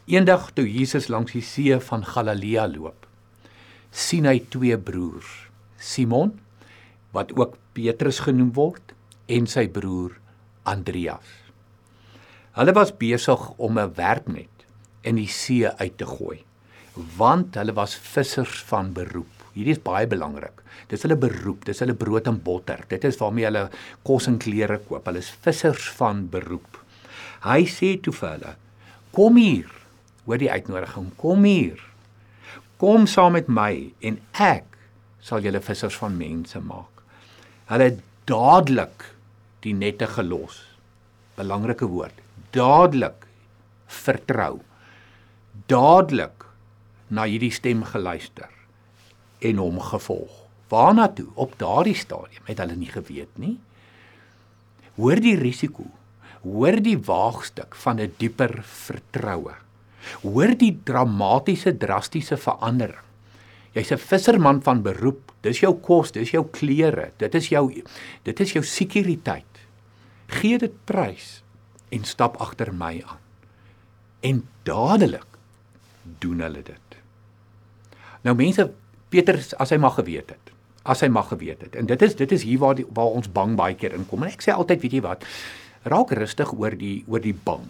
Eendag 0.07 0.53
toe 0.55 0.63
Jesus 0.63 1.09
langs 1.11 1.33
die 1.35 1.43
see 1.43 1.75
van 1.83 2.05
Galilea 2.07 2.63
loop, 2.71 3.01
sien 3.91 4.23
hy 4.23 4.37
twee 4.53 4.77
broers, 4.79 5.27
Simon 5.75 6.31
wat 7.11 7.33
ook 7.35 7.57
Petrus 7.75 8.21
genoem 8.23 8.53
word 8.55 8.93
en 9.27 9.49
sy 9.51 9.65
broer 9.67 10.15
Andreas. 10.63 11.27
Hulle 12.55 12.71
was 12.77 12.95
besig 12.95 13.43
om 13.59 13.77
'n 13.77 13.93
werknet 13.99 14.63
in 15.03 15.19
die 15.19 15.27
see 15.27 15.67
uit 15.67 15.97
te 15.97 16.07
gooi, 16.07 16.39
want 17.17 17.59
hulle 17.59 17.75
was 17.75 17.95
vissers 17.95 18.63
van 18.71 18.93
beroep. 18.93 19.36
Hierdie 19.57 19.73
is 19.73 19.81
baie 19.81 20.05
belangrik. 20.05 20.59
Dis 20.91 21.01
hulle 21.01 21.17
beroep, 21.17 21.63
dis 21.65 21.79
hulle 21.81 21.95
brood 21.97 22.27
en 22.29 22.37
botter. 22.45 22.83
Dit 22.91 23.07
is 23.09 23.17
waarmee 23.17 23.47
hulle 23.47 23.63
kos 24.05 24.27
en 24.29 24.37
klere 24.37 24.77
koop. 24.85 25.07
Hulle 25.09 25.23
is 25.23 25.31
vissers 25.41 25.87
van 25.97 26.27
beroep. 26.29 26.77
Hy 27.41 27.63
sê 27.65 27.95
toe 27.97 28.13
vir 28.13 28.29
hulle: 28.35 28.53
"Kom 29.17 29.39
hier 29.41 29.71
hoor 30.27 30.37
die 30.37 30.51
uitnodiging, 30.51 31.09
kom 31.17 31.43
hier. 31.47 31.79
Kom 32.77 33.07
saam 33.07 33.33
met 33.33 33.47
my 33.47 33.89
en 34.05 34.19
ek 34.33 34.77
sal 35.23 35.41
julle 35.41 35.61
vissers 35.63 35.97
van 35.97 36.17
mense 36.19 36.59
maak. 36.59 37.01
Hulle 37.71 37.97
dadelik 38.29 39.07
die 39.65 39.73
nette 39.73 40.05
gelos. 40.05 40.59
Belangrike 41.39 41.89
woord. 41.89 42.13
Dadelik 42.53 43.25
vertrou. 43.87 44.61
Dadelik 45.67 46.45
na 47.09 47.25
hierdie 47.25 47.51
stem 47.55 47.81
geluister 47.87 48.51
en 49.39 49.57
hom 49.61 49.79
gevolg. 49.79 50.43
Waarna 50.67 51.07
toe? 51.07 51.27
Op 51.33 51.55
daardie 51.59 51.95
stadium 51.95 52.43
het 52.49 52.59
hulle 52.59 52.75
nie 52.75 52.91
geweet 52.91 53.39
nie. 53.39 53.55
Hoor 54.97 55.21
die 55.21 55.37
risiko. 55.39 55.85
Hoor 56.43 56.79
die 56.83 56.97
waagstuk 56.97 57.75
van 57.75 57.99
'n 57.99 58.13
dieper 58.17 58.63
vertroue. 58.63 59.55
Hoor 60.21 60.55
die 60.57 60.79
dramatiese 60.83 61.77
drastiese 61.77 62.37
verandering. 62.37 63.05
Jy's 63.73 63.91
'n 63.91 63.97
visserman 63.97 64.61
van 64.63 64.81
beroep. 64.81 65.31
Dis 65.41 65.59
jou 65.59 65.73
kos, 65.79 66.11
dis 66.11 66.31
jou 66.31 66.45
klere, 66.51 67.11
dit 67.17 67.35
is 67.35 67.49
jou 67.49 67.83
dit 68.23 68.39
is 68.39 68.51
jou 68.51 68.63
sekuriteit. 68.63 69.53
Gee 70.27 70.57
dit 70.57 70.73
prys 70.85 71.43
en 71.89 72.03
stap 72.03 72.37
agter 72.37 72.73
my 72.73 73.03
aan. 73.05 73.19
En 74.19 74.47
dadelik 74.63 75.37
doen 76.19 76.39
hulle 76.39 76.63
dit. 76.63 76.97
Nou 78.23 78.35
mense, 78.35 78.73
Petrus 79.13 79.53
as 79.61 79.71
hy 79.71 79.79
mag 79.81 79.95
geweet 79.99 80.33
het, 80.35 80.53
as 80.83 81.03
hy 81.03 81.09
mag 81.11 81.29
geweet 81.31 81.61
het. 81.65 81.75
En 81.79 81.87
dit 81.89 82.01
is 82.01 82.15
dit 82.19 82.31
is 82.31 82.43
hier 82.47 82.59
waar 82.59 82.75
die, 82.79 82.85
waar 82.95 83.15
ons 83.19 83.29
bang 83.31 83.55
baie 83.59 83.75
keer 83.75 83.95
inkom. 83.97 84.23
En 84.23 84.33
ek 84.33 84.43
sê 84.43 84.55
altyd, 84.55 84.83
weet 84.83 84.97
jy 84.99 85.03
wat? 85.05 85.27
Raak 85.87 86.11
rustig 86.17 86.51
oor 86.55 86.75
die 86.75 87.03
oor 87.07 87.23
die 87.23 87.35
bang. 87.35 87.67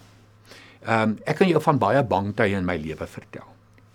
Ehm 0.87 1.13
um, 1.13 1.17
ek 1.25 1.41
kan 1.41 1.49
jou 1.51 1.61
van 1.61 1.81
baie 1.81 2.03
bang 2.03 2.33
tye 2.37 2.57
in 2.57 2.65
my 2.65 2.77
lewe 2.81 3.07
vertel. 3.09 3.45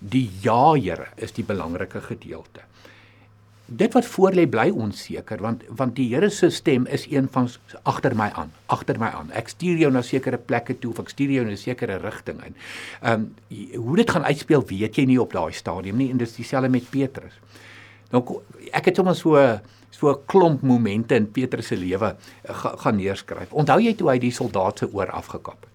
Die 0.03 0.29
ja, 0.43 0.75
Here, 0.75 1.13
is 1.17 1.33
die 1.33 1.47
belangrike 1.47 2.01
gedeelte. 2.03 2.67
Dit 3.77 3.95
wat 3.97 4.07
voor 4.07 4.35
lê 4.37 4.45
bly 4.51 4.69
onseker 4.71 5.41
want 5.41 5.63
want 5.79 5.97
die 5.97 6.09
Here 6.13 6.29
se 6.31 6.51
stem 6.51 6.87
is 6.87 7.07
een 7.11 7.29
van 7.33 7.49
agter 7.89 8.17
my 8.17 8.29
aan, 8.37 8.53
agter 8.67 8.99
my 9.01 9.09
aan. 9.09 9.31
Ek 9.39 9.49
stuur 9.49 9.81
jou 9.81 9.91
na 9.93 10.03
sekere 10.05 10.39
plekke 10.39 10.77
toe 10.79 10.93
of 10.93 11.01
ek 11.05 11.13
stuur 11.15 11.33
jou 11.37 11.45
in 11.47 11.53
'n 11.53 11.57
sekere 11.57 11.97
rigting 12.03 12.45
in. 12.45 12.55
Ehm 13.03 13.13
um, 13.13 13.35
hoe 13.87 13.97
dit 13.97 14.11
gaan 14.11 14.25
uitspeel, 14.25 14.67
weet 14.67 14.97
jy 14.97 15.05
nie 15.05 15.21
op 15.21 15.33
daai 15.33 15.53
stadium 15.53 15.97
nie 15.97 16.11
en 16.11 16.17
dis 16.17 16.37
dieselfde 16.37 16.69
met 16.69 16.91
Petrus. 16.91 17.33
Nou 18.11 18.41
ek 18.73 18.85
het 18.85 18.97
sommer 18.97 19.15
so 19.15 19.61
so 19.91 20.11
'n 20.11 20.25
klomp 20.27 20.63
momente 20.63 21.15
in 21.15 21.31
Petrus 21.31 21.67
se 21.67 21.77
lewe 21.77 22.17
eh, 22.43 22.55
gaan 22.55 22.97
neerskryf. 22.97 23.53
Onthou 23.53 23.81
jy 23.81 23.95
toe 23.95 24.11
hy 24.11 24.19
die 24.19 24.33
soldaat 24.33 24.79
se 24.79 24.93
oor 24.93 25.11
afgekap 25.11 25.61
het? 25.61 25.73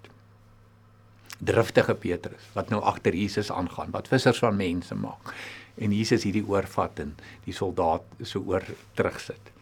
driftige 1.38 1.94
Petrus 1.94 2.50
wat 2.54 2.70
nou 2.74 2.82
agter 2.82 3.16
Jesus 3.16 3.52
aangaan, 3.52 3.92
wat 3.94 4.08
vissers 4.08 4.42
van 4.42 4.58
mense 4.58 4.96
maak. 4.96 5.34
En 5.78 5.94
Jesus 5.94 6.26
hierdie 6.26 6.46
oorvat 6.48 7.00
en 7.04 7.14
die 7.46 7.54
soldaat 7.54 8.06
so 8.26 8.42
oor 8.50 8.66
terugsit. 8.98 9.54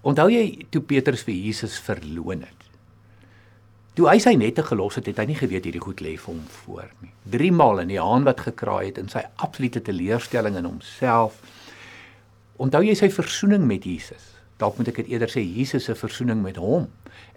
Onthou 0.00 0.30
jy 0.32 0.66
toe 0.72 0.80
Petrus 0.80 1.26
vir 1.26 1.36
Jesus 1.36 1.76
verloon 1.84 2.46
het? 2.46 2.66
Toe 3.98 4.06
hy 4.08 4.16
sy 4.22 4.32
nette 4.38 4.62
gelos 4.64 4.96
het, 4.96 5.10
het 5.10 5.18
hy 5.20 5.26
nie 5.28 5.36
geweet 5.36 5.66
hierdie 5.68 5.82
goed 5.82 6.00
lê 6.00 6.14
vir 6.16 6.32
hom 6.32 6.42
voor 6.62 6.88
nie. 7.02 7.12
3 7.34 7.52
maal 7.52 7.82
in 7.82 7.92
die 7.92 8.00
haan 8.00 8.24
wat 8.24 8.46
gekraai 8.46 8.92
het 8.92 9.00
in 9.02 9.10
sy 9.12 9.26
absolute 9.44 9.82
teleurstelling 9.84 10.56
in 10.56 10.68
homself. 10.70 11.42
Onthou 12.60 12.80
jy 12.86 12.96
sy 12.96 13.10
versoening 13.12 13.66
met 13.68 13.84
Jesus? 13.84 14.30
dalk 14.60 14.76
moet 14.76 14.90
ek 14.92 15.00
dit 15.02 15.14
eerder 15.14 15.30
sê 15.32 15.42
Jesus 15.42 15.86
se 15.88 15.96
versoening 15.96 16.42
met 16.44 16.58
hom. 16.60 16.88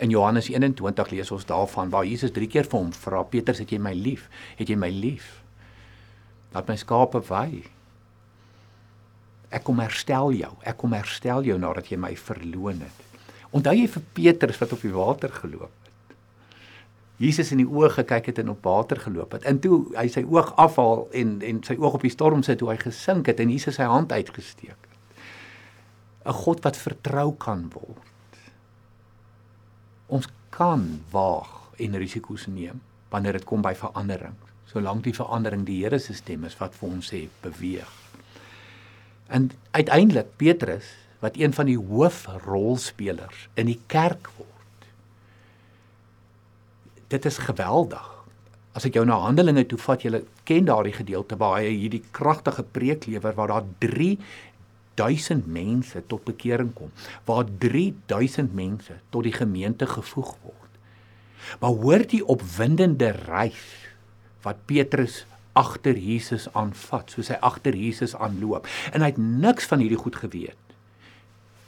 In 0.01 0.11
Johannes 0.11 0.49
21 0.51 1.13
lees 1.13 1.31
ons 1.31 1.47
daarvan 1.47 1.91
waar 1.93 2.07
Jesus 2.07 2.33
drie 2.35 2.49
keer 2.51 2.67
vir 2.67 2.79
hom 2.79 2.91
vra: 3.05 3.23
"Petrus, 3.23 3.61
het 3.63 3.71
jy 3.71 3.79
my 3.79 3.93
lief? 3.95 4.29
Het 4.59 4.73
jy 4.73 4.77
my 4.79 4.89
lief? 4.91 5.43
Laat 6.53 6.67
my 6.67 6.75
skape 6.77 7.23
wy. 7.29 7.63
Ek 9.53 9.63
kom 9.67 9.79
herstel 9.83 10.33
jou. 10.33 10.51
Ek 10.65 10.77
kom 10.81 10.95
herstel 10.97 11.45
jou 11.45 11.57
nadat 11.61 11.91
jy 11.91 11.97
my 12.01 12.15
verloon 12.17 12.81
het." 12.81 13.09
Onthou 13.53 13.75
jy 13.77 13.87
vir 13.87 14.03
Petrus 14.17 14.57
wat 14.57 14.73
op 14.73 14.81
die 14.81 14.93
water 14.93 15.29
geloop 15.29 15.69
het? 15.69 15.91
Jesus 17.21 17.51
in 17.53 17.61
die 17.61 17.69
oë 17.69 17.91
gekyk 17.99 18.31
het 18.31 18.39
en 18.41 18.49
op 18.55 18.65
water 18.65 18.97
geloop 18.99 19.35
het. 19.37 19.45
En 19.45 19.59
toe 19.61 19.83
hy 19.93 20.07
sy 20.09 20.23
oog 20.25 20.55
afhaal 20.57 21.05
en 21.13 21.35
en 21.45 21.61
sy 21.63 21.77
oog 21.77 21.99
op 21.99 22.05
die 22.05 22.13
storm 22.13 22.41
sit, 22.43 22.57
toe 22.59 22.71
hy 22.71 22.79
gesink 22.81 23.29
het 23.29 23.39
en 23.39 23.53
Jesus 23.53 23.77
sy 23.77 23.85
hand 23.89 24.11
uitgesteek 24.11 24.73
het. 24.73 24.89
'n 26.25 26.33
God 26.33 26.63
wat 26.63 26.77
vertrou 26.77 27.33
kan 27.37 27.69
word. 27.73 28.39
Ons 30.07 30.27
kan 30.49 31.03
waag 31.11 31.69
en 31.77 31.95
risiko's 31.95 32.47
neem 32.47 32.81
wanneer 33.09 33.33
dit 33.33 33.45
kom 33.45 33.61
by 33.61 33.75
verandering, 33.75 34.35
solank 34.65 35.03
die 35.03 35.13
verandering 35.13 35.65
die 35.65 35.83
Here 35.83 35.99
se 35.99 36.13
stem 36.13 36.43
is 36.43 36.57
wat 36.57 36.75
vir 36.75 36.89
ons 36.89 37.13
sê 37.13 37.27
beweeg. 37.41 38.02
En 39.33 39.49
uiteindelik 39.71 40.35
Petrus 40.37 40.93
wat 41.23 41.37
een 41.39 41.53
van 41.53 41.65
die 41.65 41.79
hoofrolspelers 41.79 43.47
in 43.57 43.65
die 43.71 43.79
kerk 43.87 44.29
word. 44.37 44.89
Dit 47.07 47.25
is 47.25 47.39
geweldig. 47.47 48.09
As 48.77 48.85
ek 48.85 48.97
jou 48.97 49.05
na 49.05 49.17
Handelinge 49.23 49.65
toe 49.69 49.79
vat, 49.81 50.03
jy 50.05 50.21
ken 50.49 50.67
daardie 50.69 50.93
gedeelte 50.93 51.37
waar 51.41 51.61
hy 51.61 51.71
hierdie 51.71 52.03
kragtige 52.13 52.65
preek 52.75 53.07
lewer 53.09 53.33
waar 53.37 53.55
daar 53.55 53.69
1000 54.93 55.47
mense 55.49 56.03
tot 56.09 56.25
bekering 56.27 56.73
kom, 56.77 56.91
waar 57.25 57.47
3000 57.59 58.53
mense 58.53 58.99
tot 59.09 59.25
die 59.25 59.33
gemeente 59.33 59.87
gevoeg 59.89 60.35
word. 60.43 60.77
Maar 61.61 61.77
hoor 61.81 62.05
die 62.09 62.21
opwindende 62.25 63.09
reis 63.25 63.63
wat 64.45 64.65
Petrus 64.69 65.23
agter 65.53 65.97
Jesus 65.97 66.47
aanvat, 66.57 67.13
soos 67.13 67.29
hy 67.29 67.37
agter 67.45 67.75
Jesus 67.77 68.15
aanloop. 68.15 68.67
En 68.93 69.05
hy 69.05 69.11
het 69.13 69.21
niks 69.21 69.69
van 69.69 69.83
hierdie 69.83 69.99
goed 69.99 70.17
geweet. 70.21 70.75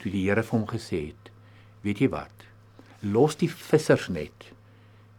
Toe 0.02 0.12
die 0.12 0.26
Here 0.26 0.42
vir 0.42 0.58
hom 0.58 0.66
gesê 0.70 1.06
het: 1.08 1.30
"Weet 1.82 2.02
jy 2.02 2.10
wat? 2.10 2.46
Los 3.02 3.36
die 3.36 3.50
vissers 3.50 4.08
net. 4.08 4.50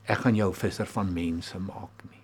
Ek 0.07 0.23
gaan 0.23 0.35
jou 0.35 0.53
visser 0.53 0.85
van 0.85 1.13
mense 1.13 1.59
maak 1.59 2.03
nie." 2.09 2.23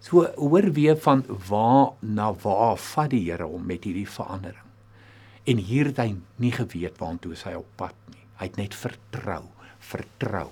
So 0.00 0.24
hoor 0.36 0.72
weer 0.72 0.96
van 0.96 1.24
waar 1.48 1.92
na 2.00 2.32
waar 2.32 2.76
vat 2.78 3.10
die 3.10 3.24
Here 3.30 3.44
hom 3.44 3.66
met 3.66 3.84
hierdie 3.84 4.08
verandering. 4.08 4.66
En 5.44 5.56
hier 5.56 5.90
het 5.90 5.98
hy 5.98 6.16
nie 6.36 6.52
geweet 6.52 6.98
waartoe 6.98 7.34
hy 7.44 7.54
op 7.58 7.68
pad 7.76 7.94
nie. 8.12 8.24
Hy 8.38 8.44
het 8.50 8.56
net 8.56 8.74
vertrou, 8.74 9.44
vertrou 9.78 10.50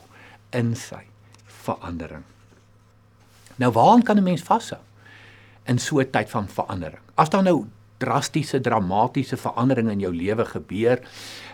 in 0.50 0.74
sy 0.74 1.04
verandering. 1.44 2.24
Nou 3.56 3.72
waaraan 3.72 4.02
kan 4.02 4.16
'n 4.16 4.22
mens 4.22 4.42
vashou 4.42 4.80
in 5.64 5.78
so 5.78 5.98
'n 5.98 6.10
tyd 6.10 6.30
van 6.30 6.48
verandering? 6.48 7.02
As 7.14 7.28
daar 7.28 7.42
nou 7.42 7.66
drastiese, 7.98 8.60
dramatiese 8.60 9.36
veranderinge 9.36 9.92
in 9.92 10.00
jou 10.00 10.14
lewe 10.14 10.44
gebeur, 10.44 11.00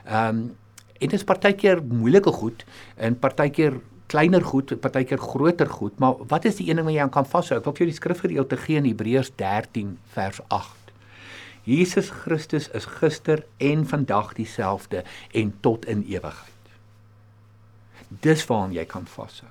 ehm 0.04 0.28
um, 0.28 0.56
En 1.02 1.10
dit 1.10 1.18
is 1.18 1.26
partykeer 1.26 1.80
moeilike 1.82 2.30
goed 2.30 2.62
en 2.94 3.16
partykeer 3.18 3.80
kleiner 4.12 4.44
goed, 4.44 4.74
partykeer 4.80 5.18
groter 5.18 5.66
goed, 5.66 5.98
maar 5.98 6.20
wat 6.30 6.44
is 6.46 6.60
die 6.60 6.68
een 6.68 6.78
ding 6.78 6.86
wat 6.86 6.94
jy 6.94 7.02
aan 7.02 7.14
kan 7.14 7.26
vashou? 7.26 7.58
Ek 7.58 7.66
wil 7.66 7.74
vir 7.74 7.84
jou 7.84 7.90
die 7.90 7.98
skrifgedeelte 7.98 8.58
gee 8.60 8.78
in 8.78 8.86
Hebreërs 8.86 9.32
13 9.40 9.96
vers 10.14 10.38
8. 10.54 10.92
Jesus 11.66 12.10
Christus 12.22 12.68
is 12.76 12.86
gister 13.00 13.42
en 13.58 13.82
vandag 13.88 14.34
dieselfde 14.38 15.02
en 15.32 15.50
tot 15.64 15.88
in 15.90 16.04
ewigheid. 16.06 16.70
Dis 18.22 18.46
waaraan 18.46 18.76
jy 18.76 18.86
kan 18.86 19.08
vashou. 19.10 19.50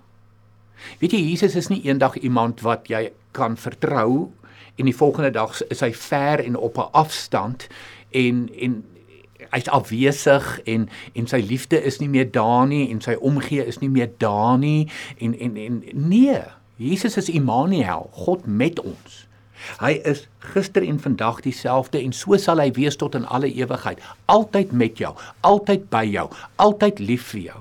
Weet 1.00 1.12
jy 1.12 1.24
Jesus 1.30 1.56
is 1.56 1.68
nie 1.68 1.82
eendag 1.84 2.18
iemand 2.18 2.62
wat 2.62 2.88
jy 2.88 3.12
kan 3.32 3.58
vertrou 3.58 4.32
en 4.76 4.86
die 4.86 4.96
volgende 4.96 5.32
dag 5.32 5.62
is 5.68 5.84
hy 5.84 5.92
ver 5.94 6.44
en 6.44 6.56
op 6.56 6.78
'n 6.78 6.92
afstand 6.92 7.68
en 8.12 8.50
en 8.60 8.84
hy's 9.50 9.68
afwesig 9.68 10.60
en 10.64 10.90
en 11.14 11.28
sy 11.28 11.44
liefde 11.48 11.84
is 11.84 12.00
nie 12.00 12.10
meer 12.10 12.32
daar 12.32 12.68
nie 12.68 12.90
en 12.90 13.02
sy 13.02 13.16
omgee 13.20 13.66
is 13.66 13.80
nie 13.80 13.90
meer 13.90 14.10
daar 14.18 14.58
nie 14.58 14.90
en 15.18 15.40
en 15.40 15.58
en 15.58 15.84
nee 15.94 16.42
Jesus 16.82 17.18
is 17.18 17.30
Immanuel 17.30 18.10
God 18.12 18.46
met 18.46 18.80
ons. 18.80 19.28
Hy 19.78 20.00
is 20.10 20.24
gister 20.40 20.82
en 20.82 20.98
vandag 21.00 21.44
dieselfde 21.46 22.00
en 22.02 22.14
so 22.14 22.38
sal 22.42 22.58
hy 22.58 22.72
wees 22.74 22.98
tot 22.98 23.14
in 23.16 23.28
alle 23.30 23.52
ewigheid 23.54 24.02
altyd 24.26 24.72
met 24.74 24.98
jou 24.98 25.12
altyd 25.46 25.86
by 25.94 26.02
jou 26.10 26.26
altyd 26.56 27.04
lief 27.06 27.28
vir 27.36 27.42
jou 27.52 27.60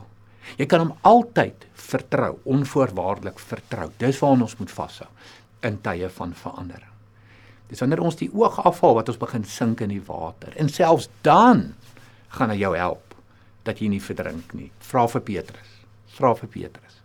jy 0.59 0.67
kan 0.67 0.87
hom 0.87 0.95
altyd 1.03 1.67
vertrou 1.91 2.39
onvoorwaardelik 2.45 3.39
vertrou 3.39 3.91
dis 3.99 4.23
waarna 4.23 4.49
ons 4.49 4.59
moet 4.59 4.79
vashou 4.79 5.11
in 5.67 5.77
tye 5.85 6.09
van 6.09 6.35
verandering 6.35 6.91
Dis 7.71 7.79
wanneer 7.79 8.03
ons 8.03 8.19
die 8.19 8.31
oog 8.35 8.59
afhaal 8.67 8.97
wat 8.99 9.11
ons 9.13 9.21
begin 9.21 9.45
sink 9.47 9.83
in 9.85 9.93
die 9.93 10.03
water. 10.03 10.55
En 10.59 10.69
selfs 10.69 11.07
dan 11.27 11.69
gaan 12.35 12.51
hy 12.51 12.59
jou 12.59 12.73
help 12.75 13.15
dat 13.67 13.79
jy 13.79 13.91
nie 13.93 14.03
verdrink 14.03 14.55
nie. 14.59 14.71
Vra 14.83 15.07
vir 15.13 15.23
Petrus. 15.29 15.77
Vra 16.17 16.33
vir 16.39 16.51
Petrus. 16.51 16.99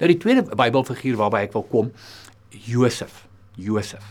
Nou 0.00 0.10
die 0.10 0.18
tweede 0.18 0.42
Bybelfiguur 0.50 1.18
waarby 1.20 1.44
ek 1.46 1.54
wil 1.54 1.66
kom, 1.70 1.92
Josef. 2.66 3.22
Josef. 3.54 4.02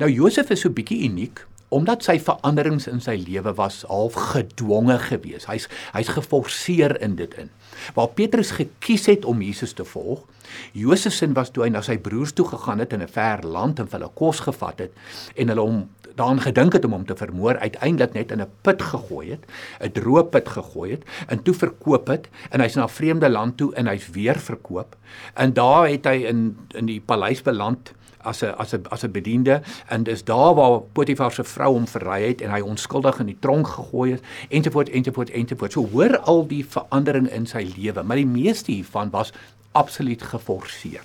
Nou 0.00 0.08
Josef 0.08 0.48
is 0.54 0.64
so 0.64 0.72
bietjie 0.72 1.02
uniek 1.10 1.42
omdat 1.70 2.02
sy 2.02 2.18
veranderings 2.18 2.88
in 2.90 3.00
sy 3.00 3.14
lewe 3.22 3.54
was 3.54 3.82
half 3.88 4.16
gedwonge 4.32 4.98
geweest. 5.06 5.46
Hy's 5.46 5.68
hy's 5.94 6.10
geforseer 6.16 6.96
in 7.00 7.16
dit 7.16 7.34
in. 7.38 7.50
Waar 7.94 8.10
Petrus 8.14 8.50
gekies 8.58 9.06
het 9.06 9.24
om 9.24 9.42
Jesus 9.42 9.72
te 9.78 9.86
volg, 9.86 10.26
Josef 10.74 11.14
se 11.14 11.28
was 11.32 11.52
toe 11.54 11.64
hy 11.64 11.70
na 11.70 11.82
sy 11.86 11.96
broers 12.02 12.34
toe 12.34 12.48
gegaan 12.48 12.82
het 12.82 12.92
in 12.92 13.02
'n 13.02 13.08
ver 13.08 13.46
land 13.46 13.78
en 13.78 13.88
hulle 13.90 14.10
kos 14.14 14.40
gevat 14.40 14.78
het 14.78 14.92
en 15.36 15.48
hulle 15.48 15.60
hom 15.60 15.88
daaraan 16.14 16.40
gedink 16.40 16.72
het 16.72 16.84
om 16.84 16.92
hom 16.92 17.06
te 17.06 17.16
vermoor, 17.16 17.58
uiteindelik 17.58 18.12
net 18.12 18.30
in 18.30 18.40
'n 18.40 18.50
put 18.62 18.82
gegooi 18.82 19.30
het, 19.30 19.44
'n 19.80 19.92
droë 19.92 20.24
put 20.30 20.48
gegooi 20.48 20.90
het 20.90 21.04
en 21.28 21.42
toe 21.42 21.54
verkoop 21.54 22.06
het 22.06 22.28
en 22.50 22.60
hy's 22.60 22.74
na 22.74 22.84
'n 22.84 22.88
vreemde 22.88 23.28
land 23.28 23.56
toe 23.56 23.74
en 23.74 23.86
hy's 23.86 24.10
weer 24.10 24.38
verkoop. 24.38 24.96
En 25.34 25.52
daar 25.52 25.88
het 25.88 26.04
hy 26.04 26.26
in 26.26 26.58
in 26.74 26.86
die 26.86 27.00
paleis 27.00 27.42
beland 27.42 27.92
as 28.22 28.42
'n 28.42 28.54
as 28.58 28.74
'n 28.74 28.86
as 28.90 29.04
'n 29.04 29.10
bediende 29.10 29.62
en 29.88 30.02
dis 30.02 30.24
daar 30.24 30.54
waar 30.54 30.80
Potifar 30.80 31.32
se 31.32 31.44
vrou 31.44 31.72
hom 31.72 31.86
verraai 31.86 32.26
het 32.26 32.40
en 32.40 32.50
hy 32.50 32.60
onskuldig 32.60 33.18
in 33.20 33.26
die 33.26 33.38
tronk 33.40 33.66
gegooi 33.66 34.10
het 34.12 34.22
ensovoorts 34.48 34.90
ensovoorts 34.90 35.30
ensovoorts. 35.30 35.74
So 35.74 35.86
hoor 35.86 36.18
al 36.18 36.46
die 36.46 36.66
verandering 36.66 37.28
in 37.30 37.46
sy 37.46 37.72
lewe, 37.76 38.02
maar 38.02 38.16
die 38.16 38.26
meeste 38.26 38.72
hiervan 38.72 39.10
was 39.10 39.32
absoluut 39.72 40.22
geforseer. 40.22 41.04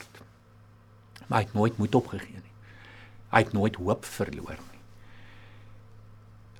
Maar 1.27 1.39
hy 1.39 1.45
het 1.45 1.53
nooit 1.53 1.77
moed 1.77 1.95
opgegee 1.95 2.35
nie. 2.35 2.53
Hy 3.29 3.39
het 3.39 3.53
nooit 3.53 3.75
hoop 3.75 4.05
verloor 4.05 4.57
nie. 4.71 4.81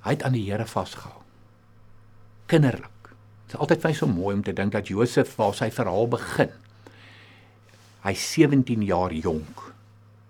Hy 0.00 0.10
het 0.10 0.22
aan 0.22 0.32
die 0.32 0.50
Here 0.50 0.66
vasgehou. 0.66 1.22
Kinderlik. 2.46 2.90
Dit 3.46 3.54
is 3.54 3.60
altyd 3.60 3.80
vir 3.80 3.90
my 3.90 3.94
so 3.96 4.06
mooi 4.06 4.34
om 4.34 4.42
te 4.42 4.52
dink 4.52 4.72
dat 4.72 4.88
Josef 4.88 5.36
waar 5.36 5.54
sy 5.54 5.70
verhaal 5.70 6.08
begin. 6.08 6.50
Hy's 8.02 8.32
17 8.32 8.82
jaar 8.82 9.12
jonk 9.12 9.75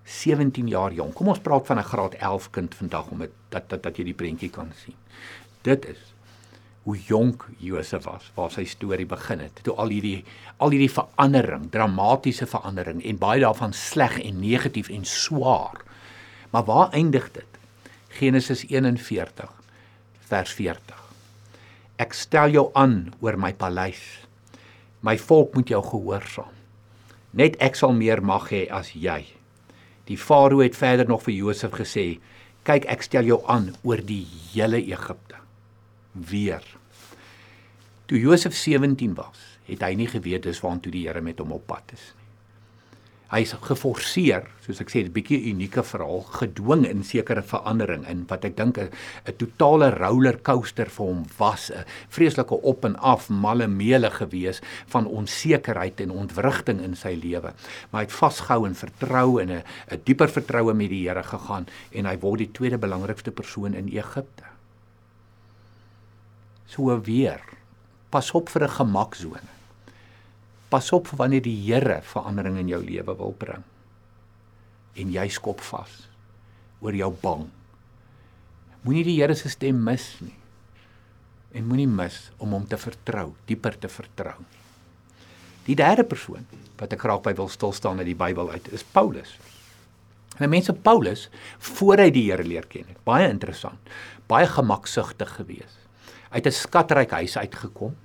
17 0.06 0.68
jaar 0.70 0.94
jonk. 0.94 1.14
Kom 1.18 1.28
ons 1.28 1.42
praat 1.42 1.66
van 1.66 1.78
'n 1.78 1.90
graad 1.90 2.14
11 2.14 2.50
kind 2.50 2.74
vandag 2.74 3.10
om 3.10 3.18
dit 3.18 3.30
dat 3.48 3.68
dat 3.68 3.82
dat 3.82 3.96
jy 3.96 4.04
die 4.04 4.14
prentjie 4.14 4.50
kan 4.50 4.72
sien. 4.74 4.94
Dit 5.62 5.84
is 5.84 6.14
hoe 6.86 6.96
jonk 6.96 7.48
Josef 7.58 8.04
was 8.04 8.30
waar 8.34 8.50
sy 8.50 8.64
storie 8.64 9.06
begin 9.06 9.40
het. 9.40 9.58
Toe 9.62 9.74
al 9.74 9.88
hierdie 9.88 10.24
al 10.62 10.70
hierdie 10.70 10.92
verandering, 10.92 11.70
dramatiese 11.70 12.46
verandering 12.46 13.02
en 13.04 13.18
baie 13.18 13.40
daarvan 13.40 13.72
sleg 13.72 14.20
en 14.22 14.40
negatief 14.40 14.88
en 14.88 15.04
swaar. 15.04 15.82
Maar 16.50 16.64
waar 16.64 16.92
eindig 16.92 17.32
dit? 17.32 17.58
Genesis 18.08 18.64
41 18.68 19.50
vers 20.30 20.52
40. 20.52 21.02
Ek 21.96 22.14
stel 22.14 22.54
jou 22.54 22.70
aan 22.74 23.12
oor 23.20 23.36
my 23.36 23.52
paleis. 23.52 24.26
My 25.00 25.18
volk 25.18 25.54
moet 25.54 25.68
jou 25.68 25.82
gehoorsaam. 25.82 26.54
Net 27.36 27.56
ek 27.60 27.74
sal 27.76 27.92
meer 27.92 28.22
mag 28.22 28.48
hê 28.52 28.66
as 28.70 28.94
jy. 28.94 29.35
Die 30.06 30.18
farao 30.18 30.62
het 30.62 30.76
verder 30.76 31.08
nog 31.08 31.22
vir 31.22 31.34
Josef 31.34 31.72
gesê: 31.72 32.18
"Kyk, 32.62 32.84
ek 32.86 33.02
stel 33.02 33.24
jou 33.24 33.42
aan 33.46 33.74
oor 33.82 34.02
die 34.02 34.26
hele 34.52 34.76
Egipte." 34.76 35.36
Weer. 36.12 36.62
Toe 38.06 38.18
Josef 38.18 38.54
17 38.54 39.14
was, 39.14 39.58
het 39.66 39.82
hy 39.82 39.94
nie 39.94 40.06
geweet 40.06 40.42
dis 40.42 40.60
waartoe 40.60 40.92
die 40.92 41.08
Here 41.08 41.20
met 41.20 41.38
hom 41.38 41.52
op 41.52 41.66
pad 41.66 41.92
is 41.92 42.12
nie 42.14 42.25
hy's 43.32 43.56
geforseer, 43.66 44.44
soos 44.62 44.80
ek 44.82 44.90
sê, 44.92 45.02
'n 45.02 45.12
bietjie 45.12 45.50
unieke 45.50 45.82
verhaal, 45.82 46.22
gedwing 46.38 46.84
in 46.86 47.02
sekere 47.02 47.42
verandering 47.42 48.06
in 48.06 48.24
wat 48.30 48.44
ek 48.44 48.56
dink 48.56 48.78
'n 48.78 48.90
totale 49.38 49.90
roller 49.90 50.38
coaster 50.42 50.86
vir 50.86 51.06
hom 51.06 51.24
was, 51.38 51.70
'n 51.70 51.84
vreeslike 52.08 52.54
op 52.62 52.84
en 52.84 52.96
af 52.96 53.28
malle 53.28 53.66
meele 53.66 54.10
gewees 54.10 54.60
van 54.86 55.06
onsekerheid 55.06 56.00
en 56.00 56.10
ontwrigting 56.10 56.80
in 56.80 56.94
sy 56.94 57.18
lewe. 57.22 57.52
Maar 57.90 58.02
hy 58.02 58.06
het 58.06 58.12
vasgehou 58.12 58.66
en 58.66 58.74
vertrou 58.74 59.40
en 59.40 59.50
'n 59.50 59.62
'n 59.90 60.00
dieper 60.04 60.28
vertroue 60.28 60.74
met 60.74 60.90
die 60.90 61.08
Here 61.08 61.22
gegaan 61.22 61.66
en 61.92 62.06
hy 62.06 62.18
word 62.18 62.38
die 62.38 62.52
tweede 62.52 62.78
belangrikste 62.78 63.30
persoon 63.30 63.74
in 63.74 63.88
Egipte. 63.88 64.44
So 66.66 67.00
weer. 67.00 67.40
Pas 68.10 68.30
op 68.34 68.48
vir 68.48 68.62
'n 68.62 68.68
gemaksone. 68.70 69.55
Pas 70.68 70.92
op 70.92 71.08
wanneer 71.14 71.44
die 71.44 71.56
Here 71.66 72.00
verandering 72.02 72.58
in 72.58 72.68
jou 72.68 72.82
lewe 72.82 73.14
wil 73.16 73.34
bring. 73.38 73.62
En 74.96 75.12
jy 75.12 75.28
skop 75.28 75.60
vas 75.70 76.06
oor 76.80 76.94
jou 76.94 77.12
bang. 77.22 77.46
Moenie 78.82 79.04
die 79.06 79.16
Here 79.20 79.34
se 79.34 79.50
stem 79.50 79.78
mis 79.82 80.08
nie. 80.20 80.34
En 81.56 81.66
moenie 81.66 81.88
mis 81.88 82.18
om 82.42 82.52
hom 82.52 82.66
te 82.68 82.78
vertrou, 82.78 83.30
dieper 83.48 83.78
te 83.80 83.88
vertrou. 83.88 84.36
Die 85.66 85.74
derde 85.78 86.04
persoon 86.06 86.44
wat 86.78 86.92
ek 86.94 87.02
graag 87.02 87.22
by 87.24 87.32
wil 87.38 87.48
stil 87.50 87.72
staan 87.74 88.02
uit 88.02 88.10
die 88.10 88.18
Bybel 88.18 88.50
uit 88.52 88.68
is 88.76 88.84
Paulus. 88.94 89.32
En 90.36 90.50
mense 90.52 90.74
Paulus 90.74 91.28
voor 91.72 92.02
hy 92.04 92.10
die 92.12 92.26
Here 92.28 92.44
leer 92.44 92.66
ken 92.68 92.86
het. 92.90 93.00
Baie 93.08 93.28
interessant. 93.30 93.94
Baie 94.28 94.46
gemaksugtig 94.50 95.32
geweest. 95.38 95.78
Uit 96.30 96.46
'n 96.46 96.52
skatryk 96.52 97.10
huis 97.10 97.38
uitgekom 97.38 97.96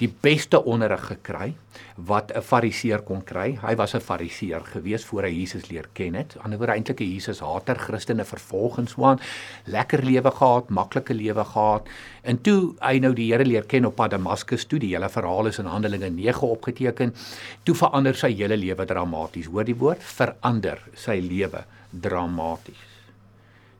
die 0.00 0.08
beste 0.08 0.64
onderrig 0.64 1.06
gekry 1.06 1.54
wat 1.96 2.32
'n 2.32 2.42
fariseer 2.42 3.02
kon 3.02 3.22
kry. 3.24 3.58
Hy 3.62 3.74
was 3.76 3.94
'n 3.94 4.00
fariseer 4.00 4.60
gewees 4.60 5.04
voor 5.04 5.22
hy 5.22 5.32
Jesus 5.40 5.68
leer 5.70 5.88
ken 5.92 6.14
het. 6.14 6.36
Anderswoorde 6.38 6.72
eintlik 6.72 7.00
'n 7.00 7.12
Jesus 7.12 7.40
hater, 7.40 7.78
Christene 7.78 8.24
vervolgens 8.24 8.94
waan, 8.94 9.18
lekker 9.64 10.02
lewe 10.02 10.30
gehad, 10.30 10.68
maklike 10.68 11.14
lewe 11.14 11.44
gehad. 11.44 11.88
En 12.22 12.40
toe 12.40 12.74
hy 12.80 12.98
nou 12.98 13.12
die 13.14 13.32
Here 13.32 13.44
leer 13.44 13.64
ken 13.66 13.84
op 13.86 13.96
pad 13.96 14.10
Damaskus 14.10 14.64
toe, 14.64 14.78
die 14.78 14.94
hele 14.94 15.08
verhaal 15.08 15.46
is 15.46 15.58
in 15.58 15.66
Handelinge 15.66 16.10
9 16.10 16.48
opgeteken, 16.48 17.14
toe 17.62 17.74
verander 17.74 18.14
sy 18.14 18.34
hele 18.34 18.56
lewe 18.56 18.84
dramaties. 18.84 19.46
Hoor 19.46 19.64
die 19.64 19.76
woord, 19.76 20.02
verander 20.02 20.78
sy 20.94 21.20
lewe 21.20 21.64
dramaties. 21.90 22.86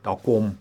Daar 0.01 0.17
kom 0.23 0.57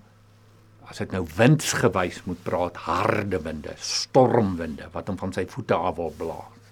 as 0.91 1.01
ek 1.03 1.15
nou 1.15 1.25
windsgewys 1.37 2.23
moet 2.29 2.43
praat, 2.47 2.79
harde 2.87 3.41
winde, 3.43 3.75
stormwinde 3.83 4.91
wat 4.95 5.11
hom 5.11 5.19
van 5.19 5.35
sy 5.35 5.47
voete 5.51 5.75
af 5.75 5.97
wil 5.99 6.13
blaas. 6.19 6.71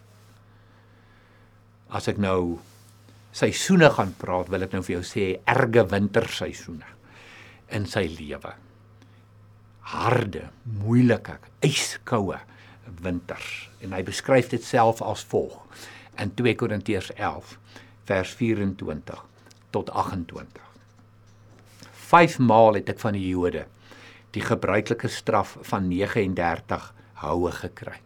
As 1.94 2.09
ek 2.11 2.20
nou 2.22 2.59
seisoene 3.35 3.90
gaan 3.94 4.14
praat, 4.18 4.50
wil 4.50 4.66
ek 4.66 4.74
nou 4.74 4.83
vir 4.87 4.96
jou 4.98 5.05
sê 5.07 5.27
erge 5.50 5.85
winterseisoene 5.90 6.90
in 7.74 7.87
sy 7.90 8.07
lewe. 8.11 8.55
Harde, 9.94 10.48
moeilike, 10.81 11.37
yskoue 11.66 12.38
winters 13.05 13.68
en 13.83 13.94
hy 13.96 14.03
beskryf 14.07 14.50
dit 14.53 14.64
self 14.64 15.03
as 15.05 15.24
volg 15.29 15.59
in 16.20 16.31
2 16.38 16.55
Korintiërs 16.61 17.11
11 17.16 17.57
vers 18.09 18.35
24 18.38 19.22
tot 19.74 19.90
28. 19.90 20.61
Vyf 22.05 22.38
maal 22.38 22.79
het 22.79 22.92
ek 22.92 23.00
van 23.03 23.16
die 23.16 23.27
Jode 23.33 23.64
die 24.35 24.42
gebruikelike 24.44 25.09
straf 25.09 25.57
van 25.70 25.88
39 25.90 26.88
houe 27.23 27.53
gekry. 27.55 28.01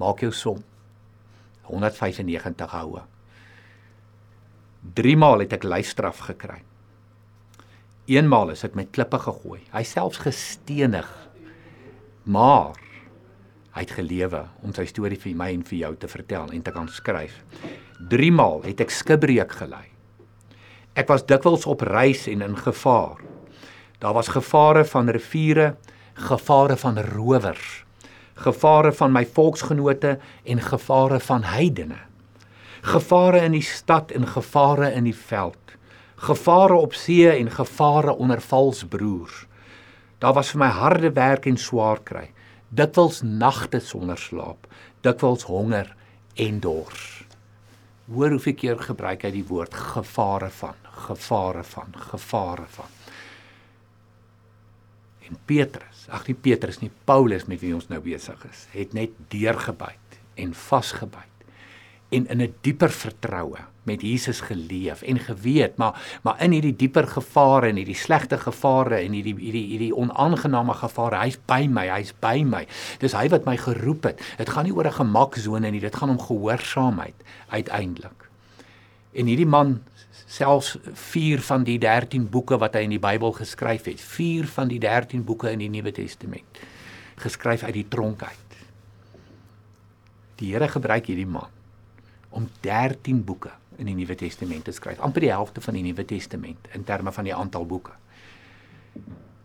Maak 0.00 0.24
jou 0.24 0.32
som. 0.32 0.60
195 1.68 2.74
houe. 2.74 3.02
3 4.96 5.16
maal 5.20 5.44
het 5.44 5.56
ek 5.58 5.66
lyfstraf 5.68 6.22
gekry. 6.30 6.60
Eenmaal 8.10 8.54
is 8.56 8.64
ek 8.66 8.76
met 8.78 8.90
klippe 8.94 9.20
gegooi. 9.22 9.60
Hy 9.72 9.82
selfs 9.86 10.22
gestenig. 10.24 11.08
Maar 12.24 12.78
Hy 13.70 13.84
het 13.84 13.92
gelewe 13.94 14.40
om 14.66 14.72
sy 14.74 14.82
storie 14.90 15.18
vir 15.22 15.36
my 15.38 15.46
en 15.54 15.62
vir 15.62 15.76
jou 15.84 15.92
te 16.02 16.08
vertel 16.10 16.50
en 16.56 16.62
te 16.66 16.72
kan 16.74 16.88
skryf. 16.90 17.36
3 18.10 18.30
maal 18.34 18.64
het 18.64 18.82
ek 18.82 18.90
skibreek 18.90 19.52
gelei. 19.60 19.84
Ek 20.98 21.06
was 21.06 21.22
dikwels 21.22 21.68
op 21.70 21.84
reis 21.86 22.24
en 22.26 22.42
in 22.42 22.56
gevaar. 22.58 23.22
Daar 24.00 24.12
was 24.12 24.28
gevare 24.28 24.84
van 24.84 25.08
riviere, 25.08 25.74
gevare 26.14 26.76
van 26.76 26.98
rowers, 26.98 27.84
gevare 28.34 28.92
van 28.92 29.12
my 29.12 29.26
volksgenote 29.26 30.18
en 30.44 30.60
gevare 30.60 31.20
van 31.20 31.42
heidene. 31.42 31.98
Gevare 32.80 33.42
in 33.44 33.52
die 33.52 33.62
stad 33.62 34.10
en 34.10 34.24
gevare 34.26 34.92
in 34.92 35.04
die 35.04 35.16
veld. 35.16 35.74
Gevare 36.16 36.74
op 36.74 36.96
see 36.96 37.28
en 37.28 37.50
gevare 37.50 38.14
onder 38.16 38.40
vals 38.40 38.84
broers. 38.88 39.44
Daar 40.18 40.32
was 40.32 40.52
vir 40.54 40.62
my 40.62 40.68
harde 40.68 41.12
werk 41.12 41.46
en 41.46 41.60
swaar 41.60 42.00
kry. 42.00 42.30
Dikwels 42.68 43.20
nagte 43.22 43.82
sonder 43.84 44.18
slaap, 44.18 44.64
dikwels 45.04 45.44
honger 45.44 45.92
en 46.34 46.60
dors. 46.60 47.04
Hoor 48.08 48.32
hoeveel 48.32 48.56
keer 48.56 48.80
gebruik 48.80 49.28
hy 49.28 49.34
die 49.36 49.44
woord 49.48 49.76
gevare 49.76 50.48
van, 50.62 50.80
gevare 51.04 51.64
van, 51.64 51.92
gevare 52.12 52.68
van. 52.78 52.99
En 55.30 55.38
Petrus, 55.46 56.06
ag 56.10 56.26
nie 56.26 56.34
Petrus 56.34 56.80
nie, 56.82 56.90
Paulus 57.06 57.46
met 57.46 57.60
wie 57.62 57.74
ons 57.74 57.88
nou 57.88 58.00
besig 58.02 58.40
is, 58.50 58.66
het 58.74 58.94
net 58.96 59.14
deurgebyt 59.30 60.18
en 60.40 60.54
vasgebyt 60.54 61.30
en 62.10 62.26
in 62.26 62.42
'n 62.42 62.54
dieper 62.60 62.90
vertroue 62.90 63.58
met 63.82 64.02
Jesus 64.02 64.40
geleef 64.40 65.02
en 65.02 65.18
geweet 65.18 65.76
maar 65.76 66.18
maar 66.22 66.42
in 66.42 66.50
hierdie 66.50 66.76
dieper 66.76 67.06
gevare 67.06 67.68
en 67.68 67.76
hierdie 67.76 67.94
slegte 67.94 68.38
gevare 68.38 68.96
en 68.96 69.12
hierdie 69.12 69.34
hierdie 69.38 69.66
hierdie 69.66 69.94
onaangename 69.94 70.74
gevare 70.74 71.16
hy's 71.22 71.38
by 71.46 71.66
my 71.66 71.86
hy's 71.88 72.12
by 72.20 72.42
my. 72.42 72.66
Dis 72.98 73.12
hy 73.12 73.28
wat 73.28 73.44
my 73.44 73.56
geroep 73.56 74.04
het. 74.04 74.20
Dit 74.38 74.50
gaan 74.50 74.64
nie 74.64 74.74
oor 74.74 74.86
'n 74.86 74.98
gemaksone 75.02 75.70
nie 75.70 75.80
dit 75.80 75.96
gaan 75.96 76.10
om 76.10 76.20
gehoorsaamheid 76.20 77.14
uiteindelik 77.48 78.30
en 79.12 79.26
hierdie 79.26 79.48
man 79.48 79.80
selfs 80.30 80.76
4 80.94 81.42
van 81.42 81.64
die 81.66 81.78
13 81.82 82.28
boeke 82.30 82.58
wat 82.62 82.76
hy 82.78 82.84
in 82.86 82.94
die 82.94 83.02
Bybel 83.02 83.34
geskryf 83.34 83.88
het 83.90 84.00
4 84.00 84.46
van 84.46 84.70
die 84.70 84.78
13 84.82 85.24
boeke 85.26 85.50
in 85.50 85.64
die 85.64 85.70
Nuwe 85.72 85.92
Testament 85.92 86.60
geskryf 87.20 87.66
uit 87.66 87.74
die 87.74 87.88
tronk 87.88 88.22
uit 88.22 88.60
die 90.40 90.52
Here 90.54 90.70
gebruik 90.70 91.10
hierdie 91.10 91.28
man 91.28 91.50
om 92.30 92.46
13 92.62 93.24
boeke 93.26 93.50
in 93.80 93.88
die 93.88 93.96
Nuwe 93.96 94.14
Testament 94.18 94.66
te 94.68 94.74
skryf, 94.76 95.00
amper 95.00 95.24
die 95.24 95.32
helfte 95.32 95.62
van 95.64 95.76
die 95.78 95.84
Nuwe 95.86 96.04
Testament 96.06 96.68
in 96.76 96.84
terme 96.84 97.12
van 97.12 97.26
die 97.26 97.34
aantal 97.34 97.66
boeke. 97.66 97.96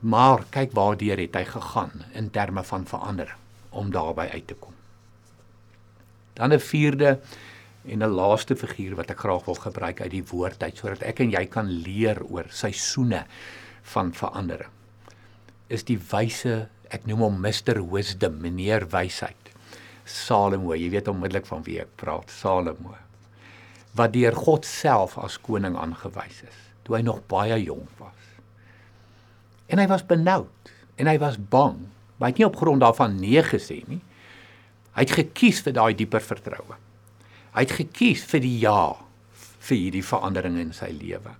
Maar 0.05 0.43
kyk 0.53 0.75
waardeur 0.75 1.21
het 1.23 1.37
hy 1.39 1.45
gegaan 1.49 2.03
in 2.13 2.29
terme 2.35 2.63
van 2.67 2.85
verandering 2.89 3.41
om 3.75 3.91
daarby 3.91 4.27
uit 4.33 4.47
te 4.47 4.57
kom. 4.59 4.73
Dan 6.35 6.53
'n 6.53 6.59
vierde 6.59 7.19
en 7.87 8.03
'n 8.03 8.15
laaste 8.15 8.55
figuur 8.55 8.95
wat 8.95 9.11
ek 9.11 9.19
graag 9.19 9.45
wil 9.45 9.55
gebruik 9.55 10.01
uit 10.01 10.11
die 10.11 10.23
woord 10.23 10.63
uit 10.63 10.77
sodat 10.77 11.03
ek 11.03 11.19
en 11.19 11.31
jy 11.31 11.45
kan 11.45 11.69
leer 11.69 12.23
oor 12.23 12.45
seisoene 12.49 13.25
van 13.83 14.13
verandering. 14.13 14.71
Is 15.67 15.83
die 15.83 15.99
wyse, 16.11 16.69
ek 16.89 17.05
noem 17.05 17.19
hom 17.19 17.41
Mr 17.41 17.81
Wisdom, 17.91 18.41
meneer 18.41 18.87
wysheid. 18.89 19.51
Salomo, 20.05 20.73
jy 20.73 20.89
weet 20.89 21.07
onmiddellik 21.07 21.45
van 21.45 21.63
wie 21.63 21.79
ek 21.79 21.95
praat, 21.95 22.29
Salomo. 22.29 22.95
Wat 23.95 24.13
deur 24.13 24.35
God 24.35 24.65
self 24.65 25.17
as 25.17 25.37
koning 25.37 25.75
aangewys 25.75 26.43
is 26.43 26.65
toe 26.85 26.99
hy 26.99 27.01
nog 27.01 27.23
baie 27.27 27.57
jonk 27.63 27.89
was. 27.97 28.25
En 29.67 29.81
hy 29.81 29.87
was 29.89 30.05
benoud 30.05 30.71
en 31.01 31.09
hy 31.09 31.17
was 31.17 31.37
bang, 31.37 31.79
maar 32.15 32.29
hy 32.29 32.33
het 32.35 32.41
nie 32.43 32.47
op 32.47 32.59
grond 32.59 32.83
daarvan 32.83 33.17
nee 33.19 33.41
gesê 33.43 33.81
nie. 33.89 34.01
Hy 34.95 35.03
het 35.03 35.15
gekies 35.17 35.63
vir 35.65 35.73
daai 35.75 35.95
dieper 35.97 36.23
vertroue. 36.23 36.77
Hy 37.55 37.63
het 37.63 37.71
gekies 37.77 38.25
vir 38.27 38.41
die 38.43 38.57
ja 38.59 38.95
vir 39.65 39.77
hierdie 39.79 40.03
verandering 40.05 40.57
in 40.59 40.73
sy 40.75 40.89
lewe. 40.91 41.31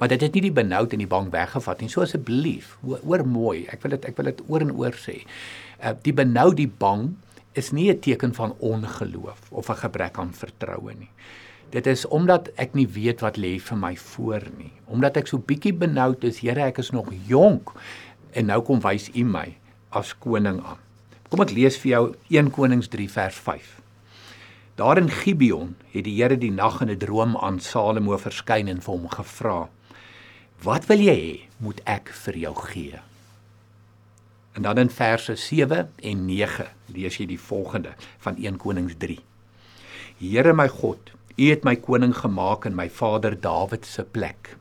Maar 0.00 0.08
dit 0.10 0.22
het 0.24 0.34
nie 0.34 0.42
die 0.48 0.56
benoud 0.56 0.94
en 0.96 1.02
die 1.02 1.10
bang 1.10 1.28
weggevat 1.30 1.82
nie. 1.82 1.90
So 1.92 2.02
asseblief, 2.02 2.72
hoor 2.82 3.22
mooi, 3.28 3.66
ek 3.70 3.84
wil 3.84 3.94
dit 3.94 4.08
ek 4.08 4.16
wil 4.18 4.30
dit 4.32 4.40
oor 4.48 4.64
en 4.64 4.72
oor 4.74 4.96
sê. 4.98 5.20
Uh 5.78 5.94
die 6.02 6.14
benoud, 6.16 6.56
die 6.58 6.70
bang 6.70 7.12
is 7.54 7.70
nie 7.76 7.90
'n 7.90 8.00
teken 8.00 8.34
van 8.34 8.56
ongeloof 8.58 9.50
of 9.50 9.70
'n 9.70 9.82
gebrek 9.84 10.18
aan 10.18 10.32
vertroue 10.32 10.94
nie. 10.98 11.10
Dit 11.70 11.86
is 11.86 12.06
omdat 12.06 12.48
ek 12.56 12.74
nie 12.74 12.86
weet 12.86 13.20
wat 13.20 13.36
lê 13.36 13.60
vir 13.60 13.76
my 13.76 13.96
voor 13.96 14.42
nie. 14.58 14.72
Omdat 14.86 15.16
ek 15.16 15.26
so 15.26 15.38
bietjie 15.38 15.72
benoud 15.72 16.24
is, 16.24 16.40
Here, 16.40 16.60
ek 16.60 16.78
is 16.78 16.90
nog 16.90 17.12
jonk 17.26 17.70
en 18.32 18.46
nou 18.46 18.62
kom 18.62 18.80
wys 18.80 19.10
U 19.14 19.24
my 19.24 19.56
as 19.90 20.14
koning 20.18 20.58
aan. 20.64 20.78
Kom 21.28 21.40
ek 21.40 21.52
lees 21.54 21.76
vir 21.78 21.90
jou 21.90 22.14
1 22.28 22.50
Konings 22.50 22.88
3 22.88 23.08
vers 23.08 23.34
5. 23.34 23.80
Daar 24.80 24.96
in 24.96 25.10
Gibeon 25.10 25.74
het 25.92 26.06
die 26.06 26.14
Here 26.16 26.38
die 26.40 26.50
nag 26.50 26.78
in 26.80 26.88
'n 26.88 26.96
droom 26.96 27.36
aan 27.36 27.60
Salomo 27.60 28.16
verskyn 28.16 28.68
en 28.68 28.80
vir 28.80 28.94
hom 28.94 29.08
gevra: 29.08 29.68
"Wat 30.62 30.86
wil 30.86 30.98
jy 30.98 31.16
hê 31.16 31.40
moet 31.56 31.80
ek 31.84 32.08
vir 32.08 32.36
jou 32.36 32.54
gee?" 32.54 33.00
En 34.52 34.62
dan 34.62 34.78
in 34.78 34.90
verse 34.90 35.36
7 35.36 35.92
en 36.02 36.26
9 36.26 36.66
lees 36.86 37.16
jy 37.16 37.26
die 37.26 37.40
volgende 37.40 37.92
van 38.18 38.36
1 38.36 38.56
Konings 38.56 38.94
3. 38.98 39.18
Here 40.18 40.52
my 40.52 40.68
God, 40.68 41.10
U 41.36 41.50
het 41.50 41.64
my 41.64 41.76
koning 41.76 42.16
gemaak 42.16 42.64
in 42.64 42.74
my 42.74 42.90
vader 42.90 43.40
Dawid 43.40 43.86
se 43.86 44.02
plek. 44.02 44.56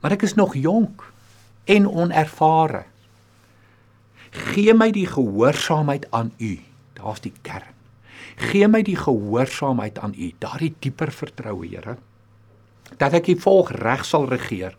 Maar 0.00 0.12
ek 0.12 0.22
is 0.22 0.34
nog 0.34 0.54
jonk 0.54 1.12
en 1.64 1.88
onervare. 1.88 2.84
Gee 4.30 4.74
my 4.74 4.90
die 4.90 5.06
gehoorsaamheid 5.06 6.10
aan 6.10 6.32
U. 6.38 6.58
Daar's 6.92 7.20
die 7.20 7.32
kern. 7.42 7.71
Gee 8.36 8.68
my 8.68 8.82
die 8.82 8.96
gehoorsaamheid 8.96 9.98
aan 9.98 10.14
U, 10.18 10.30
daardie 10.38 10.74
dieper 10.78 11.12
vertroue, 11.12 11.66
Here, 11.68 11.96
dat 12.98 13.12
ek 13.12 13.28
U 13.32 13.36
volk 13.40 13.70
reg 13.70 14.04
sal 14.04 14.28
regeer 14.28 14.76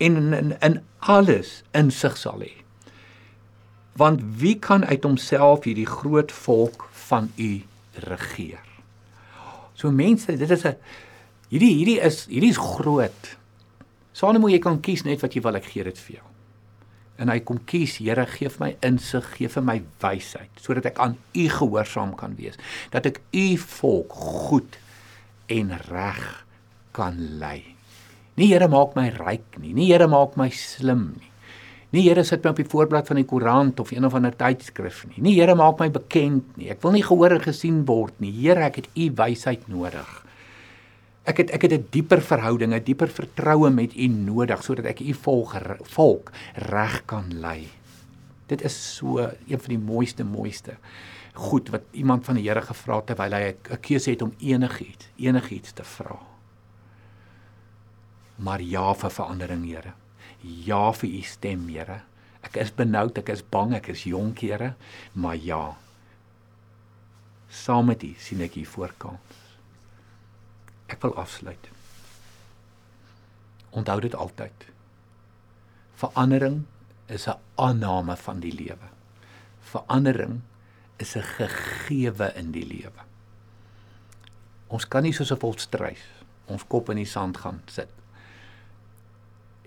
en 0.00 0.16
in, 0.16 0.32
in, 0.32 0.56
in 0.60 0.80
alles 0.98 1.62
insig 1.76 2.16
sal 2.16 2.40
hê 2.40 2.60
want 4.00 4.22
wie 4.40 4.56
kan 4.58 4.84
uit 4.84 5.04
homself 5.04 5.66
hierdie 5.68 5.88
groot 5.88 6.32
volk 6.32 6.86
van 7.08 7.30
u 7.36 7.50
regeer? 8.06 8.64
So 9.74 9.90
mense, 9.90 10.36
dit 10.36 10.50
is 10.50 10.64
'n 10.64 10.76
hierdie 11.48 11.74
hierdie 11.74 12.00
is 12.00 12.26
hierdie 12.26 12.50
is 12.50 12.56
groot. 12.56 13.36
Salomo 14.12 14.48
jy 14.48 14.58
kan 14.58 14.80
kies 14.80 15.02
net 15.02 15.20
wat 15.20 15.34
jy 15.34 15.42
wil, 15.42 15.56
ek 15.56 15.64
gee 15.64 15.84
dit 15.84 15.98
vir 15.98 16.16
jou. 16.16 16.29
En 17.20 17.28
hy 17.28 17.40
kom 17.44 17.60
kies, 17.68 17.98
Here, 18.00 18.24
gee 18.26 18.48
vir 18.48 18.62
my 18.62 18.70
insig, 18.86 19.26
gee 19.36 19.50
vir 19.52 19.64
my 19.66 19.78
wysheid 20.00 20.62
sodat 20.62 20.88
ek 20.88 21.00
aan 21.04 21.18
u 21.36 21.48
gehoorsaam 21.52 22.14
kan 22.16 22.36
wees, 22.38 22.56
dat 22.94 23.08
ek 23.10 23.20
u 23.36 23.46
volk 23.60 24.14
goed 24.16 24.78
en 25.52 25.74
reg 25.90 26.22
kan 26.96 27.18
lei. 27.40 27.76
Nie 28.40 28.48
Here 28.54 28.70
maak 28.72 28.96
my 28.96 29.10
ryk 29.12 29.58
nie, 29.60 29.74
nie 29.76 29.90
Here 29.90 30.08
maak 30.08 30.38
my 30.40 30.48
slim 30.54 31.10
nie. 31.18 31.28
Nie 31.92 32.06
Here 32.06 32.22
sit 32.24 32.44
my 32.46 32.54
op 32.54 32.60
die 32.62 32.68
voorblad 32.70 33.08
van 33.10 33.18
die 33.18 33.26
koerant 33.26 33.80
of 33.82 33.90
een 33.92 34.06
of 34.06 34.14
ander 34.14 34.34
tydskrif 34.38 35.02
nie. 35.10 35.20
Nie 35.26 35.36
Here 35.40 35.56
maak 35.58 35.80
my 35.82 35.90
bekend 35.92 36.56
nie. 36.56 36.70
Ek 36.70 36.80
wil 36.84 36.94
nie 36.94 37.04
gehoor 37.04 37.34
en 37.34 37.42
gesien 37.44 37.82
word 37.88 38.14
nie. 38.22 38.30
Here, 38.38 38.62
ek 38.70 38.80
het 38.80 38.90
u 38.94 39.10
wysheid 39.18 39.66
nodig. 39.68 40.08
Ek 41.28 41.36
het 41.36 41.50
ek 41.50 41.62
het 41.62 41.72
'n 41.72 41.86
dieper 41.90 42.22
verhouding, 42.22 42.72
'n 42.72 42.84
dieper 42.84 43.08
vertroue 43.08 43.70
met 43.70 43.96
u 43.96 44.06
nodig 44.06 44.62
sodat 44.62 44.84
ek 44.84 45.00
u 45.00 45.12
volk 45.12 45.54
volk 45.82 46.32
reg 46.54 47.04
kan 47.04 47.40
lei. 47.40 47.68
Dit 48.46 48.62
is 48.62 48.96
so 48.96 49.18
een 49.18 49.60
van 49.60 49.68
die 49.68 49.78
mooiste 49.78 50.24
mooiste 50.24 50.76
goed 51.34 51.68
wat 51.70 51.82
iemand 51.92 52.24
van 52.24 52.34
die 52.34 52.48
Here 52.48 52.62
gevra 52.62 52.96
het 52.96 53.06
terwyl 53.06 53.32
hy 53.32 53.54
'n 53.70 53.80
keuse 53.80 54.10
het 54.10 54.22
om 54.22 54.34
enigiets, 54.38 55.08
enigiets 55.16 55.72
te 55.72 55.84
vra. 55.84 56.18
Maar 58.36 58.60
ja 58.62 58.94
vir 58.94 59.10
verandering, 59.10 59.64
Here 59.66 59.92
ja 60.42 60.92
vir 60.92 61.10
u 61.10 61.22
stem, 61.22 61.68
Here. 61.68 62.00
Ek 62.46 62.56
is 62.62 62.72
benoud, 62.72 63.18
ek 63.20 63.34
is 63.34 63.42
bang, 63.44 63.74
ek 63.76 63.90
is 63.92 64.06
jonk, 64.08 64.40
Here, 64.44 64.74
maar 65.12 65.36
ja. 65.36 65.76
Saam 67.50 67.90
met 67.90 68.04
u 68.06 68.14
sien 68.18 68.42
ek 68.46 68.56
u 68.56 68.64
voorkans. 68.64 69.39
Ek 70.90 70.98
wil 71.04 71.14
afsluit. 71.20 71.70
Onthou 73.70 74.00
dit 74.02 74.14
altyd. 74.14 74.66
Verandering 76.00 76.64
is 77.06 77.28
'n 77.28 77.38
aanname 77.54 78.16
van 78.16 78.40
die 78.40 78.52
lewe. 78.52 78.88
Verandering 79.60 80.40
is 80.96 81.16
'n 81.16 81.22
gegewe 81.22 82.32
in 82.34 82.50
die 82.50 82.66
lewe. 82.66 83.04
Ons 84.66 84.88
kan 84.88 85.02
nie 85.02 85.12
soos 85.12 85.32
'n 85.32 85.38
volstrys 85.38 86.02
ons 86.50 86.66
kop 86.66 86.90
in 86.90 87.00
die 87.00 87.08
sand 87.08 87.38
gaan 87.44 87.62
sit 87.70 87.90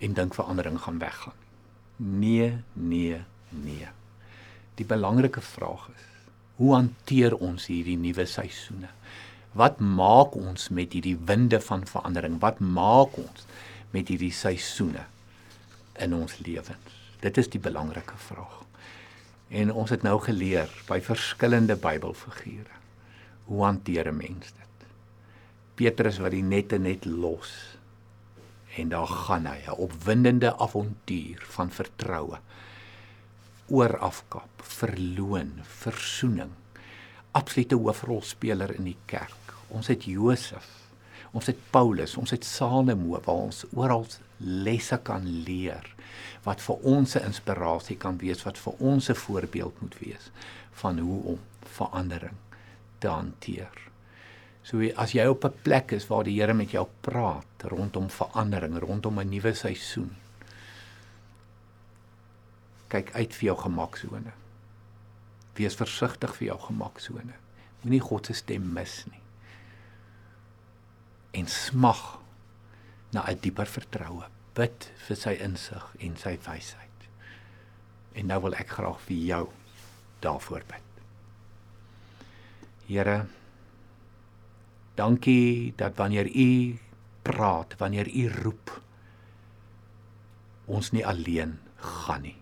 en 0.04 0.12
dink 0.12 0.34
verandering 0.34 0.78
gaan 0.80 0.98
weggaan. 0.98 1.38
Nee, 1.96 2.58
nee, 2.72 3.22
nee. 3.48 3.88
Die 4.74 4.84
belangrike 4.84 5.40
vraag 5.40 5.88
is: 5.94 6.02
hoe 6.56 6.74
hanteer 6.74 7.36
ons 7.36 7.68
hierdie 7.70 7.96
nuwe 7.96 8.26
seisoene? 8.26 8.90
Wat 9.54 9.78
maak 9.78 10.34
ons 10.34 10.68
met 10.74 10.92
hierdie 10.92 11.14
winde 11.14 11.60
van 11.62 11.84
verandering? 11.86 12.40
Wat 12.42 12.58
maak 12.58 13.14
ons 13.22 13.44
met 13.94 14.08
hierdie 14.10 14.34
seisoene 14.34 15.04
in 16.02 16.14
ons 16.16 16.40
lewens? 16.42 16.96
Dit 17.22 17.38
is 17.38 17.48
die 17.52 17.62
belangrike 17.62 18.18
vraag. 18.26 18.64
En 19.54 19.70
ons 19.70 19.92
het 19.94 20.02
nou 20.02 20.16
geleer 20.24 20.70
by 20.88 20.98
verskillende 21.04 21.76
Bybelfigure 21.78 22.82
hoe 23.46 23.62
hanteer 23.64 24.08
'n 24.10 24.16
mens 24.16 24.50
dit. 24.50 24.86
Petrus 25.74 26.18
wat 26.18 26.32
die 26.32 26.42
nette 26.42 26.78
net 26.78 27.04
los 27.04 27.78
en 28.76 28.88
daar 28.88 29.06
gaan 29.06 29.46
hy, 29.46 29.62
'n 29.66 29.78
opwindende 29.78 30.56
avontuur 30.58 31.46
van 31.56 31.70
vertroue. 31.70 32.38
Oor 33.68 33.98
afkap, 33.98 34.50
verloon, 34.62 35.60
versoening. 35.62 36.50
Absolute 37.30 37.74
hoofrolspeler 37.74 38.74
in 38.74 38.84
die 38.84 38.98
kerk. 39.06 39.43
Ons 39.74 39.90
het 39.90 40.06
Josef, 40.06 40.66
ons 41.34 41.46
het 41.50 41.58
Paulus, 41.74 42.14
ons 42.20 42.30
het 42.30 42.46
Salomo 42.46 43.18
waar 43.18 43.48
ons 43.48 43.64
oral 43.74 44.06
lesse 44.38 44.98
kan 45.02 45.26
leer 45.46 45.90
wat 46.44 46.60
vir 46.60 46.84
ons 46.84 47.16
'n 47.16 47.26
inspirasie 47.26 47.96
kan 47.96 48.18
wees, 48.18 48.44
wat 48.44 48.58
vir 48.58 48.74
ons 48.78 49.10
'n 49.10 49.14
voorbeeld 49.14 49.80
moet 49.80 49.98
wees 49.98 50.30
van 50.72 50.98
hoe 50.98 51.22
om 51.22 51.40
verandering 51.64 52.36
te 52.98 53.08
hanteer. 53.08 53.72
So 54.62 54.80
as 54.96 55.12
jy 55.12 55.26
op 55.26 55.44
'n 55.44 55.62
plek 55.62 55.92
is 55.92 56.06
waar 56.08 56.24
die 56.24 56.40
Here 56.40 56.54
met 56.54 56.70
jou 56.70 56.86
praat 57.00 57.62
rondom 57.62 58.10
verandering, 58.10 58.78
rondom 58.78 59.18
'n 59.20 59.28
nuwe 59.28 59.54
seisoen. 59.54 60.16
Kyk 62.88 63.14
uit 63.14 63.34
vir 63.34 63.44
jou 63.44 63.56
gemaksone. 63.58 64.32
Wees 65.54 65.74
versigtig 65.74 66.36
vir 66.36 66.46
jou 66.46 66.58
gemaksone. 66.58 67.34
Moenie 67.82 68.00
God 68.00 68.26
se 68.26 68.32
stem 68.32 68.72
mis 68.72 69.04
nie. 69.10 69.23
En 71.34 71.46
smag 71.50 72.02
na 73.12 73.24
'n 73.30 73.38
dieper 73.40 73.66
vertroue 73.66 74.26
bid 74.54 74.90
vir 75.06 75.16
sy 75.16 75.34
insig 75.42 75.84
en 75.98 76.16
sy 76.16 76.38
wysheid. 76.46 77.08
En 78.14 78.26
nou 78.26 78.40
wil 78.46 78.54
ek 78.54 78.68
graag 78.68 79.00
vir 79.06 79.16
jou 79.16 79.48
daarvoor 80.20 80.62
bid. 80.68 80.90
Here, 82.86 83.26
dankie 84.94 85.72
dat 85.76 85.96
wanneer 85.96 86.28
U 86.28 86.78
praat, 87.22 87.74
wanneer 87.78 88.08
U 88.08 88.28
roep, 88.28 88.70
ons 90.66 90.92
nie 90.92 91.06
alleen 91.06 91.58
gaan 91.76 92.22
nie. 92.22 92.36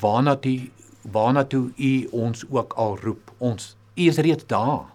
Waarna 0.00 0.36
toe 0.36 0.70
waarna 1.04 1.44
toe 1.44 1.68
U 1.76 1.92
ons 2.16 2.46
ook 2.48 2.72
al 2.80 2.96
roep, 2.98 3.32
ons 3.38 3.74
U 3.94 4.06
is 4.08 4.16
reeds 4.18 4.46
daar. 4.48 4.93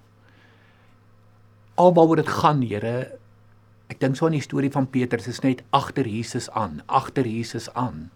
Alwaar 1.80 2.20
dit 2.20 2.28
gaan, 2.28 2.62
Here, 2.62 3.20
Ek 3.90 3.98
dink 3.98 4.20
so 4.20 4.28
aan 4.28 4.38
die 4.38 4.46
storie 4.46 4.70
van 4.70 4.86
Petrus, 4.94 5.28
is 5.32 5.42
net 5.42 5.64
agter 5.74 6.08
Jesus 6.08 6.48
aan, 6.58 6.84
agter 6.86 7.26
Jesus 7.26 7.68
aan 7.74 8.10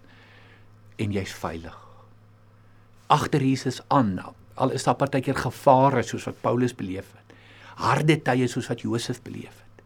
en 1.02 1.13
jy's 1.15 1.34
veilig. 1.34 1.73
Agter 3.10 3.41
Jesus 3.41 3.80
aan. 3.89 4.19
Al 4.54 4.76
is 4.78 4.86
daar 4.86 4.99
partykeer 4.99 5.39
gevare 5.41 6.04
soos 6.06 6.28
wat 6.30 6.38
Paulus 6.45 6.76
beleef 6.78 7.10
het. 7.17 7.34
Harde 7.82 8.19
tye 8.21 8.45
soos 8.47 8.69
wat 8.69 8.86
Josef 8.86 9.23
beleef 9.26 9.58
het. 9.58 9.82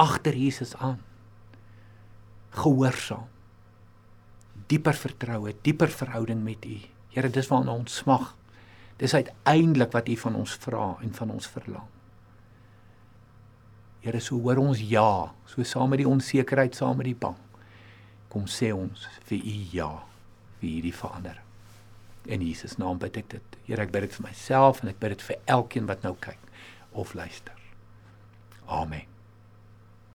Agter 0.00 0.32
Jesus 0.32 0.72
aan. 0.80 1.02
Gehoorsaam. 2.56 3.28
Dieper 4.72 4.96
vertroue, 4.96 5.52
dieper 5.60 5.92
verhouding 5.92 6.40
met 6.46 6.64
U. 6.64 6.80
Here, 7.12 7.28
dis 7.28 7.52
waarna 7.52 7.76
ons 7.76 8.00
smag. 8.00 8.32
Dis 8.96 9.12
uiteindelik 9.14 9.92
wat 9.92 10.08
U 10.08 10.16
van 10.24 10.40
ons 10.40 10.56
vra 10.64 10.94
en 11.04 11.12
van 11.20 11.36
ons 11.36 11.52
verlang. 11.52 11.99
Here, 14.00 14.20
so 14.20 14.38
hoor 14.40 14.60
ons 14.62 14.80
ja, 14.80 15.32
so 15.46 15.64
saam 15.66 15.92
met 15.92 16.00
die 16.00 16.08
onsekerheid, 16.08 16.76
saam 16.76 16.96
met 17.00 17.10
die 17.10 17.18
bang. 17.18 17.36
Kom 18.32 18.46
sê 18.48 18.70
ons 18.72 19.04
vir 19.28 19.44
u 19.44 19.56
ja 19.74 19.90
vir 20.60 20.68
hierdie 20.70 20.96
verandering. 20.96 21.46
In 22.30 22.44
Jesus 22.44 22.78
naam 22.80 23.00
bid 23.00 23.18
ek 23.20 23.30
dit. 23.32 23.60
Here, 23.68 23.84
ek 23.84 23.92
bid 23.92 24.08
dit 24.08 24.16
vir 24.16 24.28
myself 24.30 24.80
en 24.82 24.92
ek 24.92 25.00
bid 25.02 25.16
dit 25.16 25.28
vir 25.28 25.40
elkeen 25.58 25.88
wat 25.90 26.04
nou 26.06 26.14
kyk 26.20 26.50
of 26.92 27.16
luister. 27.18 27.56
Amen. 28.70 29.09